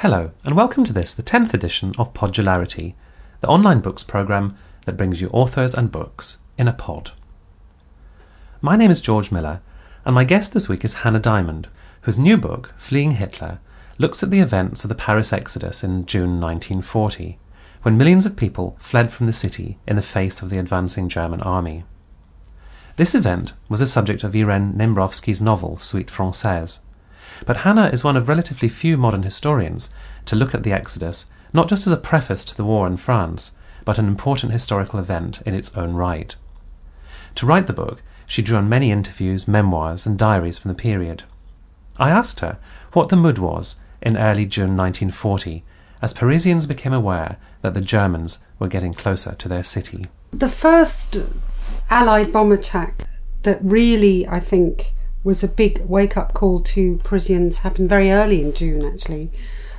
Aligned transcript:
Hello, 0.00 0.32
and 0.44 0.56
welcome 0.56 0.82
to 0.84 0.92
this, 0.92 1.14
the 1.14 1.22
10th 1.22 1.54
edition 1.54 1.94
of 1.96 2.12
Podularity, 2.12 2.94
the 3.40 3.46
online 3.46 3.80
books 3.80 4.02
programme 4.02 4.56
that 4.86 4.96
brings 4.96 5.22
you 5.22 5.28
authors 5.28 5.72
and 5.72 5.90
books 5.90 6.38
in 6.58 6.66
a 6.66 6.72
pod. 6.72 7.12
My 8.60 8.74
name 8.74 8.90
is 8.90 9.00
George 9.00 9.30
Miller, 9.30 9.62
and 10.04 10.12
my 10.12 10.24
guest 10.24 10.52
this 10.52 10.68
week 10.68 10.84
is 10.84 10.94
Hannah 10.94 11.20
Diamond, 11.20 11.68
whose 12.02 12.18
new 12.18 12.36
book, 12.36 12.74
Fleeing 12.76 13.12
Hitler, 13.12 13.60
looks 13.96 14.22
at 14.22 14.30
the 14.30 14.40
events 14.40 14.84
of 14.84 14.88
the 14.88 14.96
Paris 14.96 15.32
Exodus 15.32 15.84
in 15.84 16.04
June 16.06 16.40
1940, 16.40 17.38
when 17.82 17.96
millions 17.96 18.26
of 18.26 18.36
people 18.36 18.76
fled 18.80 19.12
from 19.12 19.26
the 19.26 19.32
city 19.32 19.78
in 19.86 19.94
the 19.94 20.02
face 20.02 20.42
of 20.42 20.50
the 20.50 20.58
advancing 20.58 21.08
German 21.08 21.40
army. 21.42 21.84
This 22.96 23.14
event 23.14 23.54
was 23.68 23.78
the 23.78 23.86
subject 23.86 24.24
of 24.24 24.34
Irene 24.34 24.74
Nemirovsky's 24.74 25.40
novel 25.40 25.78
Suite 25.78 26.10
Francaise, 26.10 26.80
but 27.46 27.58
Hannah 27.58 27.88
is 27.88 28.04
one 28.04 28.16
of 28.16 28.28
relatively 28.28 28.68
few 28.68 28.96
modern 28.96 29.22
historians 29.22 29.94
to 30.26 30.36
look 30.36 30.54
at 30.54 30.62
the 30.62 30.72
Exodus 30.72 31.30
not 31.54 31.68
just 31.68 31.86
as 31.86 31.92
a 31.92 31.96
preface 31.96 32.44
to 32.44 32.56
the 32.56 32.64
war 32.64 32.86
in 32.86 32.96
France, 32.96 33.52
but 33.84 33.96
an 33.96 34.08
important 34.08 34.52
historical 34.52 34.98
event 34.98 35.40
in 35.46 35.54
its 35.54 35.74
own 35.76 35.94
right. 35.94 36.34
To 37.36 37.46
write 37.46 37.68
the 37.68 37.72
book, 37.72 38.02
she 38.26 38.42
drew 38.42 38.58
on 38.58 38.68
many 38.68 38.90
interviews, 38.90 39.46
memoirs, 39.46 40.04
and 40.04 40.18
diaries 40.18 40.58
from 40.58 40.70
the 40.70 40.74
period. 40.74 41.22
I 41.98 42.10
asked 42.10 42.40
her 42.40 42.58
what 42.92 43.08
the 43.08 43.16
mood 43.16 43.38
was 43.38 43.76
in 44.02 44.16
early 44.16 44.46
June 44.46 44.76
1940 44.76 45.62
as 46.02 46.12
Parisians 46.12 46.66
became 46.66 46.92
aware 46.92 47.36
that 47.62 47.72
the 47.72 47.80
Germans 47.80 48.38
were 48.58 48.68
getting 48.68 48.92
closer 48.92 49.34
to 49.36 49.48
their 49.48 49.62
city. 49.62 50.06
The 50.32 50.48
first 50.48 51.16
Allied 51.88 52.32
bomb 52.32 52.50
attack 52.50 53.06
that 53.44 53.60
really, 53.62 54.26
I 54.26 54.40
think, 54.40 54.92
was 55.24 55.42
a 55.42 55.48
big 55.48 55.80
wake 55.86 56.16
up 56.16 56.34
call 56.34 56.60
to 56.60 57.00
Parisians 57.02 57.58
happened 57.58 57.88
very 57.88 58.12
early 58.12 58.42
in 58.42 58.52
June, 58.52 58.84
actually, 58.84 59.30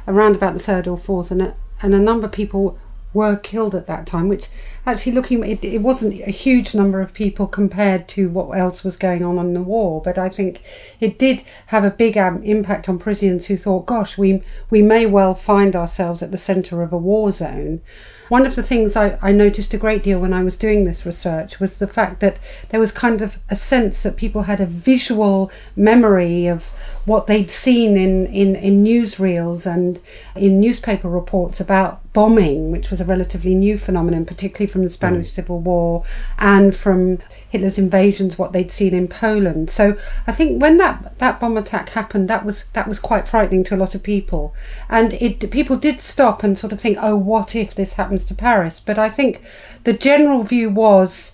around 0.08 0.36
about 0.36 0.53
the 0.53 0.59
third 0.59 0.88
or 0.88 0.98
fourth, 0.98 1.31
and 1.31 1.41
a, 1.41 1.55
and 1.81 1.94
a 1.94 1.99
number 1.99 2.25
of 2.25 2.31
people 2.31 2.78
were 3.14 3.38
killed 3.38 3.73
at 3.73 3.86
that 3.86 4.05
time. 4.05 4.28
Which 4.28 4.47
actually, 4.86 5.14
looking, 5.14 5.44
it, 5.44 5.64
it 5.64 5.81
wasn't 5.81 6.20
a 6.22 6.31
huge 6.31 6.73
number 6.73 7.00
of 7.00 7.14
people 7.14 7.47
compared 7.47 8.08
to 8.09 8.28
what 8.28 8.58
else 8.58 8.83
was 8.83 8.97
going 8.97 9.23
on 9.23 9.38
in 9.38 9.53
the 9.53 9.61
war, 9.61 10.02
but 10.03 10.17
I 10.17 10.30
think 10.30 10.61
it 11.00 11.20
did 11.20 11.44
have 11.67 11.83
a 11.83 11.92
big 11.92 12.17
um, 12.17 12.44
impact 12.44 12.89
on 12.89 13.00
Parisians 13.00 13.45
who 13.45 13.55
thought, 13.55 13.86
"Gosh, 13.86 14.17
we 14.17 14.42
we 14.70 14.81
may 14.81 15.05
well 15.05 15.36
find 15.36 15.75
ourselves 15.75 16.22
at 16.23 16.31
the 16.31 16.38
centre 16.38 16.81
of 16.81 16.92
a 16.92 16.98
war 16.98 17.31
zone." 17.31 17.81
One 18.28 18.45
of 18.45 18.56
the 18.56 18.64
things 18.64 18.95
I, 18.95 19.18
I 19.22 19.31
noticed 19.31 19.73
a 19.73 19.78
great 19.78 20.02
deal 20.02 20.20
when 20.20 20.34
I 20.34 20.44
was 20.44 20.58
doing 20.58 20.84
this 20.84 21.06
research 21.06 21.59
was 21.59 21.78
the 21.78 21.88
fact 21.88 22.22
that 22.22 22.40
there 22.70 22.80
was 22.80 22.92
kind 22.92 23.22
of 23.22 23.38
a 23.50 23.56
sense 23.56 24.02
that 24.04 24.16
people 24.16 24.44
had 24.44 24.59
a 24.59 24.66
visual 24.66 25.52
memory 25.76 26.48
of 26.48 26.72
what 27.06 27.28
they'd 27.28 27.52
seen 27.52 27.95
in, 27.95 28.25
in, 28.28 28.56
in 28.56 28.84
newsreels 28.84 29.72
and 29.72 30.00
in 30.36 30.59
newspaper 30.59 31.08
reports 31.08 31.59
about 31.59 32.02
bombing, 32.14 32.72
which 32.72 32.89
was 32.89 33.00
a 33.00 33.06
relatively 33.06 33.53
new 33.53 33.78
phenomenon, 33.78 34.25
particularly 34.25 34.72
from 34.72 34.84
the 34.84 34.89
Spanish 34.89 35.28
mm. 35.28 35.31
Civil 35.31 35.59
War 35.59 36.03
and 36.39 36.76
from 36.76 37.20
Hitler's 37.50 37.78
invasions, 37.78 38.39
what 38.39 38.53
they'd 38.53 38.72
seen 38.72 38.94
in 38.94 39.08
Poland. 39.08 39.70
So 39.70 39.98
I 40.26 40.31
think 40.31 40.61
when 40.61 40.78
that, 40.78 41.20
that 41.20 41.39
bomb 41.39 41.58
attack 41.58 41.89
happened, 41.89 42.28
that 42.30 42.44
was 42.44 42.66
that 42.73 42.88
was 42.88 43.00
quite 43.00 43.28
frightening 43.28 43.64
to 43.66 43.76
a 43.76 43.78
lot 43.78 43.95
of 43.95 44.02
people, 44.02 44.56
and 44.89 45.14
it 45.14 45.52
people 45.52 45.78
did 45.78 46.02
stop 46.02 46.44
and 46.44 46.58
sort 46.58 46.73
of 46.73 46.81
think, 46.81 46.98
oh, 47.02 47.16
what 47.16 47.56
if 47.56 47.76
this 47.76 47.94
happens 47.94 48.26
to 48.26 48.33
Paris? 48.33 48.80
But 48.80 48.98
I 48.98 49.09
think 49.09 49.42
the 49.83 49.94
general 49.94 50.44
view 50.44 50.70
was 50.70 51.33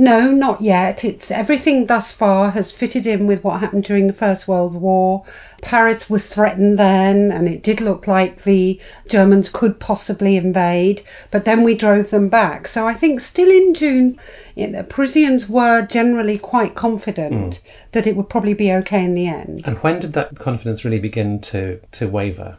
no, 0.00 0.30
not 0.30 0.60
yet. 0.60 1.04
It's 1.04 1.32
everything 1.32 1.86
thus 1.86 2.12
far 2.12 2.52
has 2.52 2.70
fitted 2.70 3.04
in 3.04 3.26
with 3.26 3.42
what 3.42 3.58
happened 3.58 3.82
during 3.82 4.06
the 4.06 4.12
First 4.12 4.46
World 4.46 4.74
War. 4.74 5.24
Paris 5.60 6.08
was 6.08 6.32
threatened 6.32 6.78
then, 6.78 7.32
and 7.32 7.48
it 7.48 7.64
did 7.64 7.80
look 7.80 8.06
like 8.06 8.44
the 8.44 8.80
Germans 9.08 9.48
could 9.48 9.80
possibly 9.80 10.36
invade, 10.36 11.02
but 11.32 11.44
then 11.44 11.64
we 11.64 11.74
drove 11.74 12.10
them 12.10 12.28
back. 12.28 12.68
So 12.68 12.86
I 12.86 12.94
think 12.94 13.18
still 13.18 13.50
in 13.50 13.74
June, 13.74 14.16
know, 14.56 14.84
Parisians 14.84 15.48
were 15.48 15.84
generally 15.84 16.38
quite 16.38 16.76
confident 16.76 17.56
mm. 17.56 17.60
that 17.90 18.06
it 18.06 18.14
would 18.14 18.28
probably 18.28 18.54
be 18.54 18.72
okay 18.72 19.04
in 19.04 19.14
the 19.14 19.26
end. 19.26 19.62
And 19.66 19.78
when 19.78 19.98
did 19.98 20.12
that 20.12 20.38
confidence 20.38 20.84
really 20.84 21.00
begin 21.00 21.40
to, 21.40 21.80
to 21.92 22.08
waver? 22.08 22.56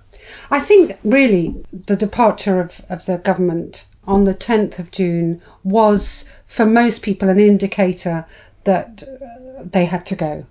I 0.51 0.59
think 0.59 0.97
really 1.05 1.55
the 1.71 1.95
departure 1.95 2.59
of, 2.59 2.81
of 2.89 3.05
the 3.05 3.17
government 3.17 3.85
on 4.09 4.25
the 4.25 4.33
10th 4.33 4.79
of 4.79 4.91
June 4.91 5.41
was, 5.63 6.25
for 6.47 6.65
most 6.65 7.03
people, 7.03 7.29
an 7.29 7.39
indicator 7.39 8.25
that 8.63 9.03
uh, 9.03 9.63
they 9.63 9.85
had 9.85 10.05
to 10.07 10.15
go. 10.15 10.45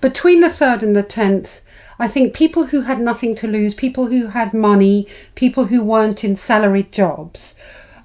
Between 0.00 0.40
the 0.40 0.48
3rd 0.48 0.82
and 0.82 0.94
the 0.94 1.02
10th, 1.02 1.62
I 1.98 2.06
think 2.06 2.34
people 2.34 2.66
who 2.66 2.82
had 2.82 3.00
nothing 3.00 3.34
to 3.36 3.46
lose, 3.46 3.74
people 3.74 4.06
who 4.06 4.28
had 4.28 4.54
money, 4.54 5.08
people 5.34 5.64
who 5.64 5.82
weren't 5.82 6.22
in 6.22 6.36
salaried 6.36 6.92
jobs, 6.92 7.54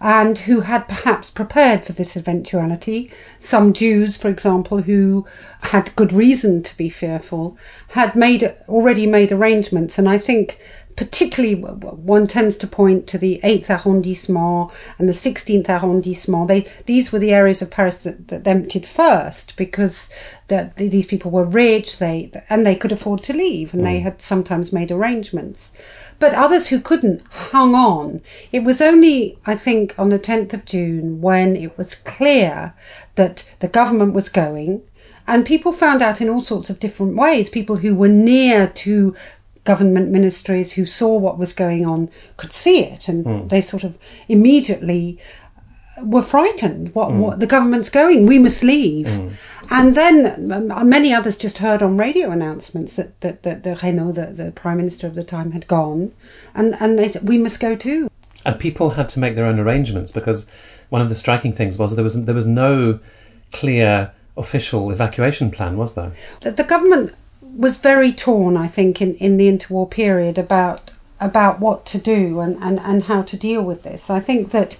and 0.03 0.39
who 0.39 0.59
had 0.59 0.87
perhaps 0.87 1.29
prepared 1.29 1.85
for 1.85 1.93
this 1.93 2.17
eventuality. 2.17 3.09
Some 3.39 3.71
Jews, 3.71 4.17
for 4.17 4.27
example, 4.27 4.81
who 4.81 5.25
had 5.61 5.95
good 5.95 6.11
reason 6.11 6.61
to 6.63 6.75
be 6.75 6.89
fearful, 6.89 7.57
had 7.89 8.13
made 8.13 8.53
already 8.67 9.07
made 9.07 9.31
arrangements, 9.31 9.97
and 9.97 10.09
I 10.09 10.17
think 10.17 10.59
particularly 10.95 11.55
one 11.55 12.27
tends 12.27 12.55
to 12.57 12.67
point 12.67 13.07
to 13.07 13.17
the 13.17 13.39
8th 13.43 13.69
arrondissement 13.69 14.71
and 14.97 15.09
the 15.09 15.13
16th 15.13 15.67
arrondissement 15.67 16.47
they 16.47 16.67
these 16.85 17.11
were 17.11 17.19
the 17.19 17.33
areas 17.33 17.61
of 17.61 17.71
paris 17.71 17.99
that, 17.99 18.27
that 18.27 18.47
emptied 18.47 18.87
first 18.87 19.55
because 19.57 20.09
the, 20.47 20.71
these 20.75 21.05
people 21.05 21.31
were 21.31 21.45
rich 21.45 21.97
they 21.97 22.31
and 22.49 22.65
they 22.65 22.75
could 22.75 22.91
afford 22.91 23.23
to 23.23 23.33
leave 23.33 23.73
and 23.73 23.81
mm. 23.81 23.85
they 23.85 23.99
had 23.99 24.21
sometimes 24.21 24.73
made 24.73 24.91
arrangements 24.91 25.71
but 26.19 26.33
others 26.33 26.67
who 26.67 26.79
couldn't 26.79 27.21
hung 27.31 27.73
on 27.73 28.21
it 28.51 28.63
was 28.63 28.81
only 28.81 29.37
i 29.45 29.55
think 29.55 29.97
on 29.97 30.09
the 30.09 30.19
10th 30.19 30.53
of 30.53 30.65
june 30.65 31.21
when 31.21 31.55
it 31.55 31.77
was 31.77 31.95
clear 31.95 32.73
that 33.15 33.43
the 33.59 33.67
government 33.67 34.13
was 34.13 34.29
going 34.29 34.81
and 35.27 35.45
people 35.45 35.71
found 35.71 36.01
out 36.01 36.19
in 36.21 36.29
all 36.29 36.43
sorts 36.43 36.69
of 36.69 36.79
different 36.79 37.15
ways. 37.15 37.49
People 37.49 37.77
who 37.77 37.95
were 37.95 38.09
near 38.09 38.67
to 38.67 39.15
government 39.63 40.09
ministries 40.09 40.73
who 40.73 40.85
saw 40.85 41.17
what 41.17 41.37
was 41.37 41.53
going 41.53 41.85
on 41.85 42.09
could 42.37 42.51
see 42.51 42.83
it, 42.83 43.07
and 43.07 43.25
mm. 43.25 43.49
they 43.49 43.61
sort 43.61 43.83
of 43.83 43.97
immediately 44.27 45.19
were 46.01 46.21
frightened. 46.21 46.93
What, 46.95 47.09
mm. 47.09 47.19
what 47.19 47.39
the 47.39 47.47
government's 47.47 47.89
going? 47.89 48.25
We 48.25 48.39
must 48.39 48.63
leave. 48.63 49.07
Mm. 49.07 49.33
And 49.69 49.95
then 49.95 50.51
um, 50.51 50.89
many 50.89 51.13
others 51.13 51.37
just 51.37 51.59
heard 51.59 51.81
on 51.81 51.97
radio 51.97 52.31
announcements 52.31 52.95
that 52.95 53.19
that, 53.21 53.43
that 53.43 53.63
the 53.63 53.75
Reynaud, 53.75 54.13
the, 54.13 54.25
the 54.27 54.51
prime 54.51 54.77
minister 54.77 55.07
of 55.07 55.15
the 55.15 55.23
time, 55.23 55.51
had 55.51 55.67
gone, 55.67 56.13
and 56.53 56.75
and 56.79 56.99
they 56.99 57.07
said 57.07 57.27
we 57.27 57.37
must 57.37 57.59
go 57.59 57.75
too. 57.75 58.09
And 58.45 58.59
people 58.59 58.91
had 58.91 59.07
to 59.09 59.19
make 59.19 59.35
their 59.35 59.45
own 59.45 59.59
arrangements 59.59 60.11
because 60.11 60.51
one 60.89 61.01
of 61.01 61.07
the 61.07 61.15
striking 61.15 61.53
things 61.53 61.79
was 61.79 61.95
there 61.95 62.03
was 62.03 62.25
there 62.25 62.35
was 62.35 62.45
no 62.45 62.99
clear 63.53 64.11
official 64.35 64.91
evacuation 64.91 65.51
plan, 65.51 65.77
was 65.77 65.95
there? 65.95 66.11
The, 66.41 66.51
the 66.51 66.63
government 66.63 67.13
was 67.55 67.77
very 67.77 68.11
torn, 68.11 68.57
I 68.57 68.67
think, 68.67 69.01
in, 69.01 69.15
in 69.15 69.37
the 69.37 69.47
interwar 69.47 69.89
period 69.89 70.37
about 70.37 70.91
about 71.19 71.59
what 71.59 71.85
to 71.85 71.97
do 71.97 72.41
and, 72.41 72.61
and, 72.61 72.79
and 72.81 73.03
how 73.03 73.21
to 73.21 73.37
deal 73.37 73.61
with 73.61 73.83
this. 73.83 74.09
I 74.09 74.19
think 74.19 74.51
that 74.51 74.77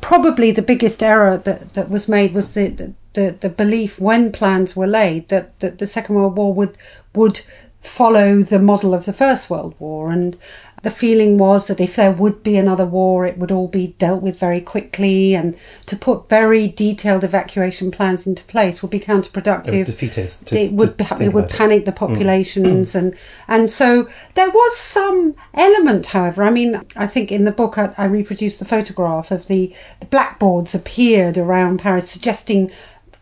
probably 0.00 0.50
the 0.50 0.62
biggest 0.62 1.02
error 1.02 1.36
that, 1.38 1.74
that 1.74 1.90
was 1.90 2.08
made 2.08 2.32
was 2.32 2.54
the, 2.54 2.68
the, 2.68 2.92
the, 3.12 3.36
the 3.40 3.48
belief 3.50 4.00
when 4.00 4.32
plans 4.32 4.74
were 4.74 4.86
laid 4.86 5.28
that, 5.28 5.58
that 5.60 5.78
the 5.78 5.86
Second 5.86 6.14
World 6.14 6.36
War 6.36 6.54
would 6.54 6.78
would 7.14 7.40
follow 7.82 8.42
the 8.42 8.60
model 8.60 8.94
of 8.94 9.04
the 9.04 9.12
First 9.12 9.50
World 9.50 9.74
War 9.78 10.10
and 10.10 10.36
the 10.82 10.90
feeling 10.90 11.38
was 11.38 11.68
that 11.68 11.80
if 11.80 11.96
there 11.96 12.10
would 12.10 12.42
be 12.42 12.56
another 12.56 12.84
war, 12.84 13.24
it 13.24 13.38
would 13.38 13.52
all 13.52 13.68
be 13.68 13.94
dealt 13.98 14.22
with 14.22 14.38
very 14.38 14.60
quickly, 14.60 15.34
and 15.34 15.56
to 15.86 15.96
put 15.96 16.28
very 16.28 16.68
detailed 16.68 17.24
evacuation 17.24 17.90
plans 17.90 18.26
into 18.26 18.42
place 18.44 18.82
would 18.82 18.90
be 18.90 19.00
counterproductive. 19.00 19.72
It 19.72 19.86
was 19.86 19.96
defeatist. 19.96 20.48
To, 20.48 20.58
it 20.58 20.72
would 20.72 21.00
it 21.20 21.32
would 21.32 21.48
panic 21.48 21.84
the 21.84 21.92
mm. 21.92 21.96
populations, 21.96 22.92
mm. 22.92 22.98
and 22.98 23.16
and 23.46 23.70
so 23.70 24.08
there 24.34 24.50
was 24.50 24.76
some 24.76 25.34
element, 25.54 26.06
however. 26.06 26.42
I 26.42 26.50
mean, 26.50 26.82
I 26.96 27.06
think 27.06 27.30
in 27.30 27.44
the 27.44 27.52
book 27.52 27.78
I, 27.78 27.92
I 27.96 28.06
reproduced 28.06 28.58
the 28.58 28.64
photograph 28.64 29.30
of 29.30 29.46
the, 29.46 29.74
the 30.00 30.06
blackboards 30.06 30.74
appeared 30.74 31.38
around 31.38 31.78
Paris, 31.78 32.10
suggesting 32.10 32.70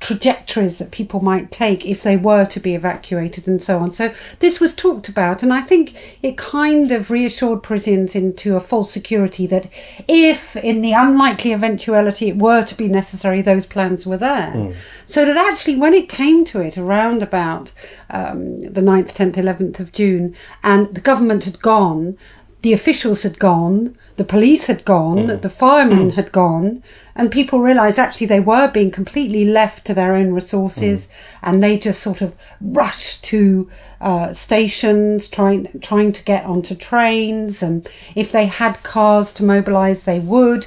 trajectories 0.00 0.79
that 0.79 0.91
people 0.91 1.20
might 1.20 1.50
take 1.50 1.85
if 1.85 2.02
they 2.02 2.17
were 2.17 2.47
to 2.47 2.58
be 2.58 2.75
evacuated 2.75 3.47
and 3.47 3.62
so 3.62 3.79
on. 3.79 3.93
So 3.93 4.12
this 4.41 4.58
was 4.58 4.75
talked 4.75 5.08
about, 5.08 5.43
and 5.43 5.52
I 5.52 5.61
think 5.61 6.19
it 6.23 6.38
kind 6.38 6.91
of 6.91 7.11
reassured 7.11 7.62
Parisians 7.62 8.14
into 8.14 8.56
a 8.56 8.61
false 8.61 8.91
security 8.91 9.47
that 9.49 9.70
if, 10.08 10.56
in 10.56 10.81
the 10.81 10.93
unlikely 10.93 11.52
eventuality 11.52 12.29
it 12.29 12.38
were 12.38 12.64
to 12.64 12.75
be 12.75 12.88
necessary, 12.88 13.43
those 13.43 13.67
plans 13.67 14.06
were 14.06 14.17
there. 14.17 14.52
Mm. 14.55 14.75
So 15.06 15.25
that 15.26 15.37
actually, 15.37 15.76
when 15.76 15.93
it 15.93 16.08
came 16.08 16.44
to 16.47 16.61
it, 16.61 16.79
around 16.79 17.23
about 17.23 17.73
um, 18.08 18.62
the 18.62 18.81
9th, 18.81 19.12
10th, 19.14 19.35
11th 19.35 19.81
of 19.81 19.93
June, 19.93 20.35
and 20.62 20.94
the 20.94 21.00
government 21.00 21.44
had 21.44 21.61
gone, 21.61 22.17
the 22.62 22.73
officials 22.73 23.23
had 23.23 23.39
gone, 23.39 23.97
the 24.17 24.25
police 24.25 24.67
had 24.67 24.85
gone, 24.85 25.29
mm. 25.29 25.41
the 25.41 25.49
firemen 25.49 26.11
mm. 26.11 26.15
had 26.15 26.31
gone, 26.31 26.83
and 27.17 27.31
people 27.31 27.61
realised 27.61 27.99
actually 27.99 28.27
they 28.27 28.41
were 28.41 28.71
being 28.71 28.91
completely 28.91 29.45
left 29.47 29.87
to 29.87 29.95
their 29.95 30.15
own 30.15 30.33
resources, 30.33 31.07
mm. 31.07 31.39
and 31.43 31.62
they 31.62 31.79
just 31.79 32.03
sort 32.03 32.21
of 32.21 32.35
rushed 32.61 33.25
to 33.25 33.71
uh, 34.01 34.33
stations, 34.35 35.27
trying 35.27 35.69
trying 35.81 36.12
to 36.12 36.23
get 36.25 36.45
onto 36.45 36.75
trains, 36.75 37.62
and 37.62 37.89
if 38.15 38.31
they 38.31 38.47
had 38.47 38.83
cars 38.83 39.33
to 39.33 39.45
mobilise, 39.45 40.03
they 40.03 40.21
would. 40.21 40.67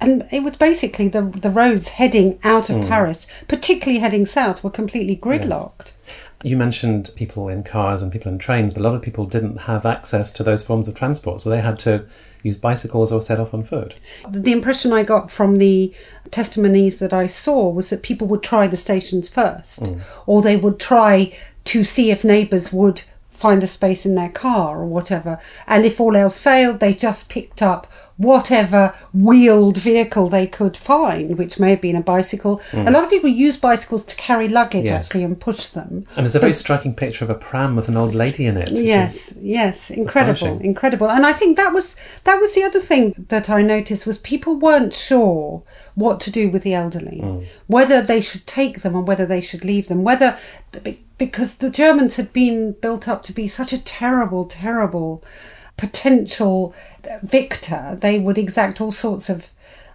And 0.00 0.28
it 0.30 0.44
was 0.44 0.56
basically 0.56 1.08
the 1.08 1.22
the 1.22 1.50
roads 1.50 1.88
heading 1.88 2.38
out 2.44 2.70
of 2.70 2.86
Paris, 2.86 3.26
particularly 3.48 3.98
heading 3.98 4.26
south, 4.26 4.62
were 4.62 4.70
completely 4.70 5.16
gridlocked. 5.16 5.92
You 6.42 6.56
mentioned 6.56 7.10
people 7.16 7.48
in 7.48 7.64
cars 7.64 8.00
and 8.00 8.12
people 8.12 8.30
in 8.30 8.38
trains, 8.38 8.72
but 8.72 8.80
a 8.80 8.84
lot 8.84 8.94
of 8.94 9.02
people 9.02 9.26
didn't 9.26 9.56
have 9.56 9.84
access 9.84 10.32
to 10.32 10.42
those 10.42 10.64
forms 10.64 10.86
of 10.86 10.94
transport, 10.94 11.40
so 11.40 11.50
they 11.50 11.60
had 11.60 11.78
to 11.80 12.06
use 12.42 12.56
bicycles 12.56 13.10
or 13.10 13.20
set 13.20 13.40
off 13.40 13.52
on 13.52 13.64
foot. 13.64 13.96
The 14.28 14.52
impression 14.52 14.92
I 14.92 15.02
got 15.02 15.30
from 15.32 15.58
the 15.58 15.92
testimonies 16.30 17.00
that 17.00 17.12
I 17.12 17.26
saw 17.26 17.68
was 17.68 17.90
that 17.90 18.02
people 18.02 18.28
would 18.28 18.42
try 18.42 18.68
the 18.68 18.76
stations 18.76 19.28
first, 19.28 19.80
mm. 19.80 20.00
or 20.26 20.40
they 20.40 20.56
would 20.56 20.78
try 20.78 21.36
to 21.64 21.84
see 21.84 22.10
if 22.10 22.24
neighbours 22.24 22.72
would 22.72 23.02
find 23.30 23.62
a 23.62 23.68
space 23.68 24.04
in 24.04 24.14
their 24.14 24.30
car 24.30 24.80
or 24.80 24.86
whatever. 24.86 25.38
And 25.66 25.84
if 25.84 26.00
all 26.00 26.16
else 26.16 26.40
failed, 26.40 26.80
they 26.80 26.94
just 26.94 27.28
picked 27.28 27.62
up 27.62 27.86
whatever 28.18 28.92
wheeled 29.14 29.76
vehicle 29.76 30.28
they 30.28 30.46
could 30.46 30.76
find, 30.76 31.38
which 31.38 31.58
may 31.58 31.70
have 31.70 31.80
been 31.80 31.96
a 31.96 32.02
bicycle. 32.02 32.60
Hmm. 32.72 32.88
A 32.88 32.90
lot 32.90 33.04
of 33.04 33.10
people 33.10 33.30
use 33.30 33.56
bicycles 33.56 34.04
to 34.04 34.16
carry 34.16 34.48
luggage 34.48 34.86
Yes. 34.86 35.06
actually 35.06 35.24
and 35.24 35.40
push 35.40 35.68
them. 35.68 36.04
And 36.16 36.24
there's 36.24 36.34
a 36.34 36.40
very 36.40 36.52
striking 36.52 36.94
picture 36.94 37.24
of 37.24 37.30
a 37.30 37.34
pram 37.34 37.76
with 37.76 37.88
an 37.88 37.96
old 37.96 38.14
lady 38.14 38.44
in 38.44 38.56
it. 38.56 38.70
Yes, 38.72 39.32
yes, 39.40 39.90
incredible, 39.90 40.32
astonishing. 40.32 40.66
incredible. 40.66 41.08
And 41.08 41.24
I 41.24 41.32
think 41.32 41.56
that 41.56 41.72
was 41.72 41.96
that 42.24 42.40
was 42.40 42.54
the 42.54 42.64
other 42.64 42.80
thing 42.80 43.14
that 43.28 43.48
I 43.48 43.62
noticed 43.62 44.04
was 44.06 44.18
people 44.18 44.56
weren't 44.56 44.92
sure 44.92 45.62
what 45.94 46.18
to 46.20 46.30
do 46.30 46.50
with 46.50 46.64
the 46.64 46.74
elderly, 46.74 47.20
hmm. 47.20 47.40
whether 47.68 48.02
they 48.02 48.20
should 48.20 48.46
take 48.46 48.82
them 48.82 48.96
or 48.96 49.02
whether 49.02 49.26
they 49.26 49.40
should 49.40 49.64
leave 49.64 49.86
them, 49.86 50.02
whether 50.02 50.36
because 51.18 51.58
the 51.58 51.70
Germans 51.70 52.16
had 52.16 52.32
been 52.32 52.72
built 52.80 53.08
up 53.08 53.22
to 53.24 53.32
be 53.32 53.46
such 53.48 53.72
a 53.72 53.78
terrible, 53.78 54.44
terrible 54.44 55.22
potential 55.78 56.74
victor, 57.22 57.96
they 57.98 58.18
would 58.18 58.36
exact 58.36 58.80
all 58.80 58.92
sorts 58.92 59.30
of 59.30 59.48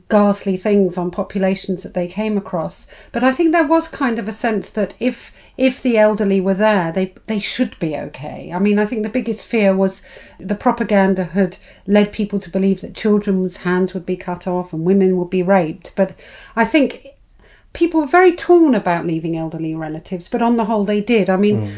ghastly 0.10 0.58
things 0.58 0.98
on 0.98 1.10
populations 1.10 1.84
that 1.84 1.94
they 1.94 2.08
came 2.08 2.38
across. 2.38 2.88
But 3.12 3.24
I 3.24 3.32
think 3.32 3.52
there 3.52 3.68
was 3.68 3.88
kind 3.88 4.20
of 4.20 4.28
a 4.28 4.32
sense 4.32 4.70
that 4.72 4.94
if 5.00 5.34
if 5.58 5.82
the 5.82 5.98
elderly 5.98 6.42
were 6.42 6.54
there, 6.54 6.92
they 6.92 7.14
they 7.28 7.40
should 7.40 7.78
be 7.80 7.96
okay. 7.98 8.52
I 8.54 8.60
mean, 8.60 8.80
I 8.80 8.86
think 8.86 9.04
the 9.04 9.10
biggest 9.10 9.48
fear 9.48 9.76
was 9.76 10.02
the 10.40 10.56
propaganda 10.56 11.26
had 11.26 11.58
led 11.86 12.12
people 12.12 12.40
to 12.40 12.50
believe 12.50 12.82
that 12.82 12.96
children's 12.96 13.58
hands 13.58 13.94
would 13.94 14.06
be 14.06 14.18
cut 14.18 14.48
off 14.48 14.74
and 14.74 14.86
women 14.86 15.18
would 15.18 15.30
be 15.30 15.44
raped. 15.44 15.92
But 15.96 16.18
I 16.56 16.66
think 16.66 17.08
people 17.74 18.02
were 18.02 18.08
very 18.08 18.36
torn 18.36 18.76
about 18.76 19.06
leaving 19.06 19.36
elderly 19.36 19.74
relatives, 19.76 20.30
but 20.30 20.42
on 20.42 20.58
the 20.58 20.66
whole, 20.66 20.86
they 20.86 21.02
did. 21.02 21.30
I 21.30 21.38
mean, 21.38 21.64
hmm. 21.64 21.76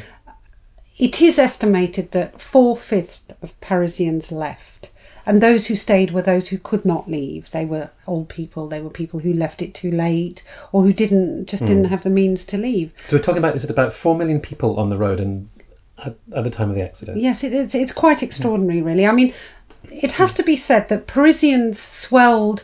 It 0.98 1.22
is 1.22 1.38
estimated 1.38 2.12
that 2.12 2.40
four 2.42 2.78
fifths 2.78 3.26
of 3.42 3.60
Parisians 3.62 4.32
left. 4.32 4.90
And 5.26 5.42
those 5.42 5.68
who 5.68 5.76
stayed 5.76 6.12
were 6.12 6.22
those 6.22 6.50
who 6.50 6.60
could 6.60 6.86
not 6.86 7.10
leave. 7.10 7.50
They 7.50 7.66
were 7.66 7.90
old 8.06 8.30
people. 8.30 8.68
They 8.68 8.80
were 8.80 8.92
people 8.92 9.22
who 9.22 9.34
left 9.34 9.62
it 9.62 9.74
too 9.74 9.90
late, 9.90 10.44
or 10.72 10.84
who 10.84 10.94
didn't 10.94 11.48
just 11.48 11.66
didn't 11.66 11.86
hmm. 11.86 11.90
have 11.90 12.04
the 12.04 12.12
means 12.12 12.46
to 12.46 12.58
leave. 12.58 12.94
So 13.06 13.18
we're 13.18 13.24
talking 13.24 13.40
about, 13.40 13.56
is 13.56 13.64
it 13.64 13.72
about 13.72 13.92
4 13.92 14.16
million 14.16 14.40
people 14.40 14.78
on 14.78 14.90
the 14.90 14.98
road 14.98 15.20
and 15.20 15.50
at, 15.98 16.16
at 16.36 16.44
the 16.44 16.52
time 16.52 16.70
of 16.70 16.76
the 16.76 16.84
accident? 16.84 17.20
Yes, 17.20 17.44
it 17.44 17.54
is. 17.54 17.74
It's 17.74 17.92
quite 17.92 18.20
hmm. 18.20 18.26
extraordinary, 18.26 18.84
really. 18.84 19.08
I 19.08 19.12
mean, 19.12 19.34
it 19.92 20.12
has 20.14 20.32
to 20.34 20.44
be 20.44 20.56
said 20.56 20.90
that 20.90 21.08
Parisians 21.08 21.80
swelled 21.80 22.64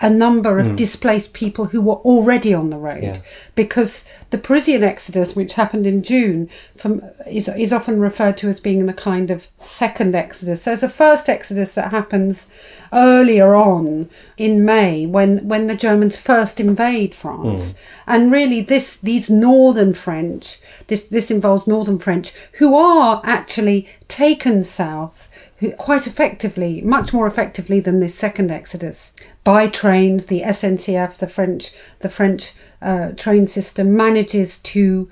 a 0.00 0.10
number 0.10 0.58
of 0.58 0.66
hmm. 0.66 0.74
displaced 0.74 1.32
people 1.32 1.66
who 1.66 1.80
were 1.80 1.94
already 1.94 2.52
on 2.52 2.68
the 2.68 2.76
road 2.76 3.02
Yes. 3.02 3.48
because 3.54 4.04
the 4.28 4.36
Parisian 4.36 4.84
exodus, 4.84 5.34
which 5.34 5.54
happened 5.54 5.86
in 5.86 6.02
June, 6.02 6.48
from, 6.76 7.02
is, 7.26 7.48
is 7.48 7.72
often 7.72 7.98
referred 7.98 8.36
to 8.38 8.48
as 8.48 8.60
being 8.60 8.84
the 8.84 8.92
kind 8.92 9.30
of 9.30 9.48
second 9.56 10.14
exodus. 10.14 10.64
There's 10.64 10.82
a 10.82 10.88
first 10.90 11.30
exodus 11.30 11.74
that 11.74 11.92
happens 11.92 12.46
earlier 12.92 13.54
on 13.54 14.10
in 14.36 14.66
May 14.66 15.06
when, 15.06 15.48
when 15.48 15.66
the 15.66 15.74
Germans 15.74 16.18
first 16.18 16.60
invade 16.60 17.14
France. 17.14 17.72
Hmm. 17.72 17.78
And 18.08 18.32
really 18.32 18.60
this 18.60 18.96
these 18.96 19.30
northern 19.30 19.94
French, 19.94 20.60
this 20.88 21.04
this 21.04 21.30
involves 21.30 21.66
northern 21.66 21.98
French, 21.98 22.32
who 22.52 22.74
are 22.74 23.22
actually 23.24 23.88
taken 24.08 24.62
south 24.62 25.30
who, 25.58 25.72
quite 25.72 26.06
effectively, 26.06 26.80
much 26.82 27.12
more 27.12 27.26
effectively 27.26 27.80
than 27.80 28.00
this 28.00 28.14
second 28.14 28.50
exodus 28.50 29.12
by 29.42 29.68
trains. 29.68 30.26
The 30.26 30.42
SNCF, 30.42 31.18
the 31.18 31.28
French, 31.28 31.72
the 32.00 32.10
French 32.10 32.52
uh, 32.82 33.12
train 33.12 33.46
system, 33.46 33.96
manages 33.96 34.58
to, 34.58 35.10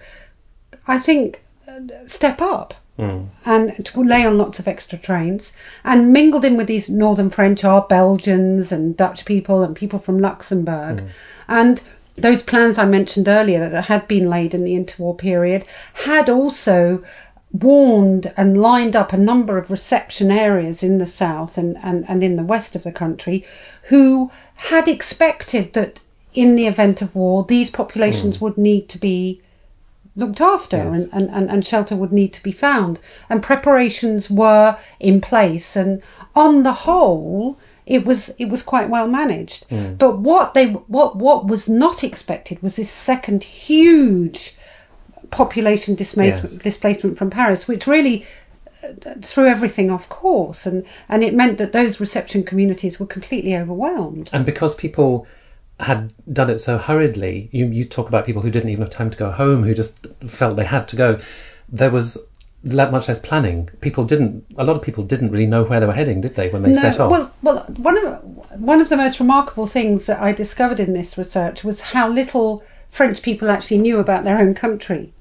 I 0.87 0.99
think, 0.99 1.43
step 2.07 2.41
up 2.41 2.75
and 3.45 3.85
to 3.85 4.03
lay 4.03 4.25
on 4.25 4.39
lots 4.39 4.59
of 4.59 4.69
extra 4.69 4.99
trains. 4.99 5.53
And 5.83 6.13
mingled 6.13 6.45
in 6.45 6.57
with 6.57 6.67
these 6.69 6.89
northern 6.89 7.31
French 7.31 7.65
are 7.65 7.87
Belgians 7.89 8.71
and 8.71 8.97
Dutch 8.97 9.25
people 9.25 9.63
and 9.63 9.75
people 9.75 9.99
from 9.99 10.21
Luxembourg. 10.21 11.03
And 11.49 11.83
those 12.17 12.43
plans 12.43 12.79
I 12.79 12.85
mentioned 12.85 13.27
earlier 13.27 13.69
that 13.69 13.87
had 13.87 14.07
been 14.07 14.31
laid 14.31 14.55
in 14.55 14.63
the 14.65 14.77
interwar 14.77 15.19
period 15.19 15.65
had 15.95 16.29
also 16.31 17.03
warned 17.55 18.33
and 18.37 18.61
lined 18.61 18.97
up 18.97 19.13
a 19.13 19.17
number 19.17 19.57
of 19.57 19.71
reception 19.71 20.31
areas 20.31 20.83
in 20.83 20.99
the 20.99 21.07
south 21.07 21.57
and, 21.57 21.79
and, 21.83 22.05
and 22.09 22.25
in 22.25 22.35
the 22.35 22.43
west 22.43 22.75
of 22.75 22.83
the 22.83 22.93
country 22.93 23.45
who 23.85 24.31
had 24.57 24.89
expected 24.89 25.73
that 25.73 26.01
in 26.33 26.57
the 26.57 26.67
event 26.67 27.01
of 27.01 27.15
war 27.15 27.45
these 27.45 27.71
populations 27.71 28.39
mm. 28.39 28.41
would 28.41 28.59
need 28.59 28.89
to 28.89 28.99
be 28.99 29.41
looked 30.17 30.41
after 30.41 30.77
Yes. 30.77 31.05
and, 31.05 31.11
and, 31.13 31.31
and, 31.31 31.51
and 31.51 31.65
shelter 31.65 31.95
would 31.97 32.13
need 32.13 32.33
to 32.35 32.43
be 32.43 32.53
found. 32.53 32.99
And 33.29 33.43
preparations 33.43 34.31
were 34.31 34.77
in 35.01 35.21
place 35.21 35.77
and 35.77 36.03
on 36.35 36.65
the 36.65 36.73
whole 36.73 37.57
it 37.87 38.05
was 38.05 38.31
it 38.39 38.49
was 38.49 38.63
quite 38.63 38.89
well 38.89 39.07
managed. 39.07 39.69
Mm. 39.69 39.99
But 39.99 40.19
what 40.19 40.55
they 40.55 40.73
what 40.73 41.17
what 41.17 41.47
was 41.47 41.69
not 41.69 42.03
expected 42.03 42.63
was 42.63 42.77
this 42.77 42.91
second 42.91 43.45
huge 43.45 44.57
population 45.31 45.95
displacement 45.95 46.53
Yes. 46.53 46.63
displacement 46.63 47.19
from 47.19 47.31
Paris, 47.31 47.69
which 47.69 47.87
really 47.87 48.27
uh, 48.83 49.15
threw 49.23 49.47
everything 49.47 49.91
off 49.91 50.09
course 50.09 50.67
and, 50.67 50.85
and 51.09 51.23
it 51.25 51.35
meant 51.35 51.59
that 51.59 51.73
those 51.73 52.01
reception 52.01 52.43
communities 52.45 52.99
were 53.01 53.07
completely 53.07 53.57
overwhelmed. 53.57 54.31
And 54.33 54.45
because 54.45 54.75
people 54.75 55.27
had 55.81 56.13
done 56.33 56.51
it 56.51 56.59
so 56.59 56.79
hurriedly, 56.79 57.49
you, 57.53 57.67
you 57.67 57.85
talk 57.85 58.09
about 58.09 58.27
people 58.27 58.43
who 58.43 58.51
didn't 58.51 58.71
even 58.71 58.83
have 58.83 58.93
time 58.93 59.11
to 59.11 59.19
go 59.19 59.31
home, 59.31 59.65
who 59.65 59.75
just 59.75 60.07
felt 60.27 60.57
they 60.57 60.65
had 60.65 60.87
to 60.89 60.97
go. 60.97 61.21
There 61.69 61.91
was 61.91 62.29
much 62.65 63.09
less 63.09 63.19
planning. 63.19 63.69
People 63.81 64.05
didn't, 64.05 64.45
a 64.57 64.65
lot 64.65 64.77
of 64.77 64.83
people 64.83 65.05
didn't 65.05 65.31
really 65.31 65.47
know 65.47 65.65
where 65.65 65.81
they 65.81 65.87
were 65.87 65.93
heading, 65.93 66.21
did 66.21 66.35
they, 66.35 66.49
when 66.49 66.63
they 66.63 66.75
set 66.75 66.99
off? 67.01 67.11
Well, 67.11 67.35
well, 67.43 67.65
one 67.77 67.99
of 67.99 68.61
one 68.61 68.81
of 68.81 68.89
the 68.89 68.97
most 68.97 69.21
remarkable 69.21 69.67
things 69.67 70.07
that 70.07 70.21
I 70.23 70.33
discovered 70.33 70.81
in 70.81 70.93
this 70.93 71.19
research 71.19 71.65
was 71.65 71.81
how 71.81 72.09
little 72.09 72.63
French 72.95 73.23
people 73.23 73.51
actually 73.51 73.79
knew 73.79 73.99
about 73.99 74.23
their 74.23 74.39
own 74.39 74.55
country, 74.55 75.13